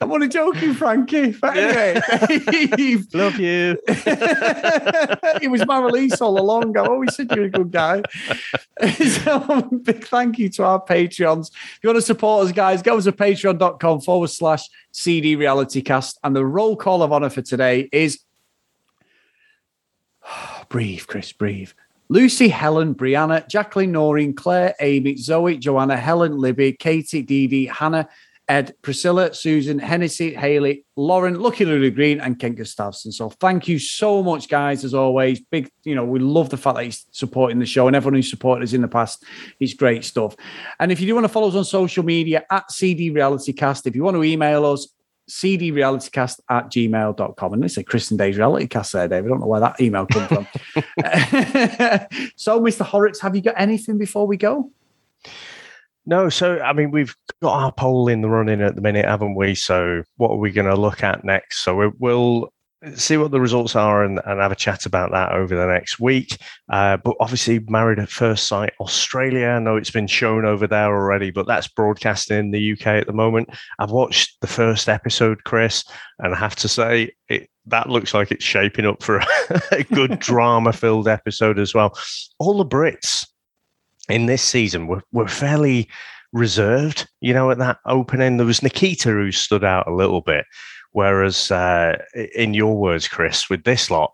I 0.00 0.04
want 0.06 0.22
to 0.22 0.28
joking, 0.28 0.74
Frankie. 0.74 1.32
But 1.32 1.56
anyway, 1.56 2.00
Dave, 2.76 3.06
Love 3.14 3.38
you. 3.38 3.78
it 3.88 5.50
was 5.50 5.60
Marilyse 5.62 6.20
all 6.20 6.40
along. 6.40 6.76
I 6.76 6.86
always 6.86 7.14
said 7.14 7.30
you're 7.32 7.44
a 7.44 7.50
good 7.50 7.70
guy. 7.70 8.02
so 9.04 9.62
big 9.82 10.04
thank 10.06 10.38
you 10.38 10.48
to 10.50 10.64
our 10.64 10.82
Patreons. 10.82 11.50
If 11.50 11.80
you 11.82 11.88
want 11.88 11.98
to 11.98 12.02
support 12.02 12.46
us, 12.46 12.52
guys, 12.52 12.82
go 12.82 13.00
to 13.00 13.12
patreon.com 13.12 14.00
forward 14.00 14.30
slash 14.30 14.68
CD 14.92 15.36
Reality 15.36 15.82
Cast. 15.82 16.18
And 16.24 16.34
the 16.34 16.46
roll 16.46 16.76
call 16.76 17.02
of 17.02 17.12
honor 17.12 17.30
for 17.30 17.42
today 17.42 17.88
is 17.92 18.20
breathe, 20.68 21.04
Chris, 21.06 21.32
breathe. 21.32 21.72
Lucy, 22.08 22.48
Helen, 22.48 22.92
Brianna, 22.94 23.46
Jacqueline, 23.48 23.92
Noreen, 23.92 24.34
Claire, 24.34 24.74
Amy, 24.80 25.16
Zoe, 25.16 25.56
Joanna, 25.56 25.96
Helen, 25.96 26.38
Libby, 26.38 26.72
Katie, 26.72 27.22
Dee 27.22 27.46
Dee, 27.46 27.66
Hannah, 27.66 28.08
Ed, 28.50 28.74
Priscilla, 28.82 29.32
Susan, 29.32 29.78
Hennessy, 29.78 30.34
Haley, 30.34 30.84
Lauren, 30.96 31.38
Lucky 31.38 31.64
Lulu 31.64 31.92
Green, 31.92 32.20
and 32.20 32.36
Ken 32.36 32.56
Gustafson. 32.56 33.12
So 33.12 33.30
thank 33.30 33.68
you 33.68 33.78
so 33.78 34.24
much, 34.24 34.48
guys, 34.48 34.84
as 34.84 34.92
always. 34.92 35.40
Big, 35.40 35.70
you 35.84 35.94
know, 35.94 36.04
we 36.04 36.18
love 36.18 36.50
the 36.50 36.56
fact 36.56 36.74
that 36.74 36.84
he's 36.84 37.06
supporting 37.12 37.60
the 37.60 37.64
show 37.64 37.86
and 37.86 37.94
everyone 37.94 38.16
who's 38.16 38.28
supported 38.28 38.64
us 38.64 38.72
in 38.72 38.80
the 38.80 38.88
past. 38.88 39.24
It's 39.60 39.72
great 39.72 40.04
stuff. 40.04 40.34
And 40.80 40.90
if 40.90 41.00
you 41.00 41.06
do 41.06 41.14
want 41.14 41.26
to 41.26 41.28
follow 41.28 41.46
us 41.46 41.54
on 41.54 41.64
social 41.64 42.04
media 42.04 42.44
at 42.50 42.72
CD 42.72 43.10
Reality 43.10 43.52
Cast, 43.52 43.86
if 43.86 43.94
you 43.94 44.02
want 44.02 44.16
to 44.16 44.24
email 44.24 44.66
us, 44.66 44.88
cdrealitycast 45.28 46.40
at 46.48 46.72
gmail.com. 46.72 47.52
And 47.52 47.62
they 47.62 47.68
say 47.68 47.84
Kristen 47.84 48.16
Day's 48.16 48.36
reality 48.36 48.66
cast 48.66 48.94
there, 48.94 49.06
Dave. 49.06 49.26
I 49.26 49.28
don't 49.28 49.38
know 49.38 49.46
where 49.46 49.60
that 49.60 49.80
email 49.80 50.06
come 50.06 50.26
from. 50.26 50.46
so, 52.34 52.60
Mr. 52.60 52.84
Horrocks, 52.84 53.20
have 53.20 53.36
you 53.36 53.42
got 53.42 53.54
anything 53.56 53.96
before 53.96 54.26
we 54.26 54.36
go? 54.36 54.72
No, 56.06 56.28
so 56.28 56.60
I 56.60 56.72
mean, 56.72 56.90
we've 56.90 57.14
got 57.42 57.62
our 57.62 57.72
poll 57.72 58.08
in 58.08 58.22
the 58.22 58.28
running 58.28 58.62
at 58.62 58.74
the 58.74 58.80
minute, 58.80 59.04
haven't 59.04 59.34
we? 59.34 59.54
So, 59.54 60.02
what 60.16 60.30
are 60.30 60.38
we 60.38 60.50
going 60.50 60.66
to 60.66 60.80
look 60.80 61.02
at 61.02 61.24
next? 61.24 61.60
So, 61.60 61.76
we, 61.76 61.90
will 61.98 62.52
see 62.94 63.18
what 63.18 63.30
the 63.30 63.40
results 63.40 63.76
are 63.76 64.02
and, 64.04 64.20
and, 64.24 64.40
have 64.40 64.52
a 64.52 64.56
chat 64.56 64.86
about 64.86 65.10
that 65.10 65.32
over 65.32 65.54
the 65.54 65.66
next 65.66 66.00
week. 66.00 66.38
Uh, 66.70 66.96
but 66.96 67.14
obviously, 67.20 67.58
Married 67.68 67.98
at 67.98 68.08
First 68.08 68.46
Sight 68.46 68.72
Australia. 68.80 69.48
I 69.48 69.58
know 69.58 69.76
it's 69.76 69.90
been 69.90 70.06
shown 70.06 70.46
over 70.46 70.66
there 70.66 70.86
already, 70.86 71.30
but 71.30 71.46
that's 71.46 71.68
broadcasting 71.68 72.38
in 72.38 72.50
the 72.50 72.72
UK 72.72 72.86
at 72.86 73.06
the 73.06 73.12
moment. 73.12 73.50
I've 73.78 73.90
watched 73.90 74.40
the 74.40 74.46
first 74.46 74.88
episode, 74.88 75.44
Chris, 75.44 75.84
and 76.20 76.34
I 76.34 76.38
have 76.38 76.56
to 76.56 76.68
say, 76.68 77.12
it, 77.28 77.50
that 77.66 77.90
looks 77.90 78.14
like 78.14 78.30
it's 78.32 78.44
shaping 78.44 78.86
up 78.86 79.02
for 79.02 79.18
a 79.72 79.84
good 79.92 80.18
drama 80.18 80.72
filled 80.72 81.08
episode 81.08 81.58
as 81.58 81.74
well. 81.74 81.96
All 82.38 82.56
the 82.56 82.64
Brits 82.64 83.26
in 84.08 84.26
this 84.26 84.42
season 84.42 84.86
were, 84.86 85.02
were 85.12 85.28
fairly 85.28 85.88
reserved. 86.32 87.08
You 87.20 87.34
know, 87.34 87.50
at 87.50 87.58
that 87.58 87.78
opening, 87.86 88.36
there 88.36 88.46
was 88.46 88.62
Nikita 88.62 89.10
who 89.10 89.32
stood 89.32 89.64
out 89.64 89.86
a 89.86 89.94
little 89.94 90.20
bit. 90.20 90.44
Whereas, 90.92 91.50
uh, 91.50 91.98
in 92.34 92.54
your 92.54 92.76
words, 92.76 93.06
Chris, 93.06 93.48
with 93.48 93.62
this 93.62 93.90
lot, 93.90 94.12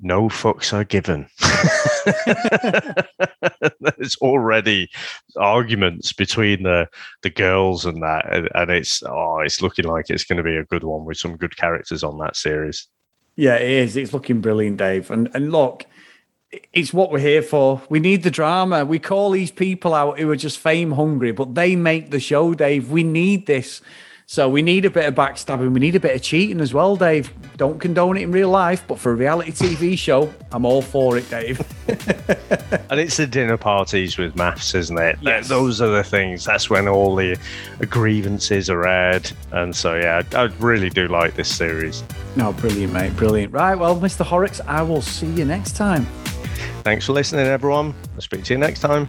no 0.00 0.28
fucks 0.28 0.72
are 0.72 0.84
given. 0.84 1.26
There's 3.96 4.16
already 4.16 4.90
arguments 5.36 6.12
between 6.12 6.62
the 6.62 6.88
the 7.22 7.30
girls 7.30 7.84
and 7.84 8.02
that, 8.02 8.32
and, 8.32 8.48
and 8.54 8.70
it's 8.70 9.02
oh, 9.02 9.40
it's 9.40 9.62
looking 9.62 9.86
like 9.86 10.06
it's 10.08 10.24
going 10.24 10.36
to 10.36 10.42
be 10.42 10.56
a 10.56 10.64
good 10.64 10.84
one 10.84 11.04
with 11.04 11.18
some 11.18 11.36
good 11.36 11.56
characters 11.56 12.02
on 12.02 12.18
that 12.18 12.36
series. 12.36 12.88
Yeah, 13.36 13.56
it 13.56 13.70
is. 13.70 13.96
It's 13.96 14.12
looking 14.12 14.40
brilliant, 14.40 14.78
Dave. 14.78 15.10
And 15.10 15.30
and 15.34 15.52
look, 15.52 15.84
it's 16.72 16.92
what 16.92 17.10
we're 17.10 17.18
here 17.18 17.42
for. 17.42 17.82
We 17.88 18.00
need 18.00 18.22
the 18.22 18.30
drama. 18.30 18.84
We 18.84 18.98
call 18.98 19.30
these 19.30 19.50
people 19.50 19.94
out 19.94 20.18
who 20.18 20.30
are 20.30 20.36
just 20.36 20.58
fame 20.58 20.92
hungry, 20.92 21.32
but 21.32 21.54
they 21.54 21.76
make 21.76 22.10
the 22.10 22.20
show, 22.20 22.54
Dave. 22.54 22.90
We 22.90 23.02
need 23.02 23.46
this. 23.46 23.82
So 24.28 24.48
we 24.48 24.60
need 24.60 24.84
a 24.84 24.90
bit 24.90 25.06
of 25.06 25.14
backstabbing. 25.14 25.72
We 25.72 25.78
need 25.78 25.94
a 25.94 26.00
bit 26.00 26.16
of 26.16 26.20
cheating 26.20 26.60
as 26.60 26.74
well, 26.74 26.96
Dave. 26.96 27.32
Don't 27.56 27.78
condone 27.78 28.16
it 28.16 28.22
in 28.22 28.32
real 28.32 28.48
life, 28.48 28.82
but 28.88 28.98
for 28.98 29.12
a 29.12 29.14
reality 29.14 29.52
TV 29.52 29.96
show, 29.96 30.34
I'm 30.50 30.64
all 30.64 30.82
for 30.82 31.16
it, 31.16 31.30
Dave. 31.30 31.60
and 32.90 32.98
it's 32.98 33.18
the 33.18 33.28
dinner 33.28 33.56
parties 33.56 34.18
with 34.18 34.34
MAFS, 34.34 34.74
isn't 34.74 34.98
it? 34.98 35.16
Yes. 35.20 35.46
Those 35.46 35.80
are 35.80 35.90
the 35.90 36.02
things. 36.02 36.44
That's 36.44 36.68
when 36.68 36.88
all 36.88 37.14
the 37.14 37.34
uh, 37.34 37.84
grievances 37.84 38.68
are 38.68 38.84
aired. 38.84 39.30
And 39.52 39.76
so, 39.76 39.94
yeah, 39.94 40.22
I 40.32 40.44
really 40.58 40.90
do 40.90 41.06
like 41.06 41.34
this 41.34 41.54
series. 41.54 42.02
No, 42.34 42.52
brilliant, 42.52 42.92
mate. 42.92 43.14
Brilliant. 43.14 43.52
Right. 43.52 43.76
Well, 43.76 43.96
Mr. 43.96 44.24
Horrocks, 44.24 44.60
I 44.62 44.82
will 44.82 45.02
see 45.02 45.28
you 45.28 45.44
next 45.44 45.76
time. 45.76 46.04
Thanks 46.86 47.04
for 47.04 47.14
listening, 47.14 47.48
everyone. 47.48 47.96
I'll 48.14 48.20
speak 48.20 48.44
to 48.44 48.54
you 48.54 48.58
next 48.58 48.78
time. 48.78 49.08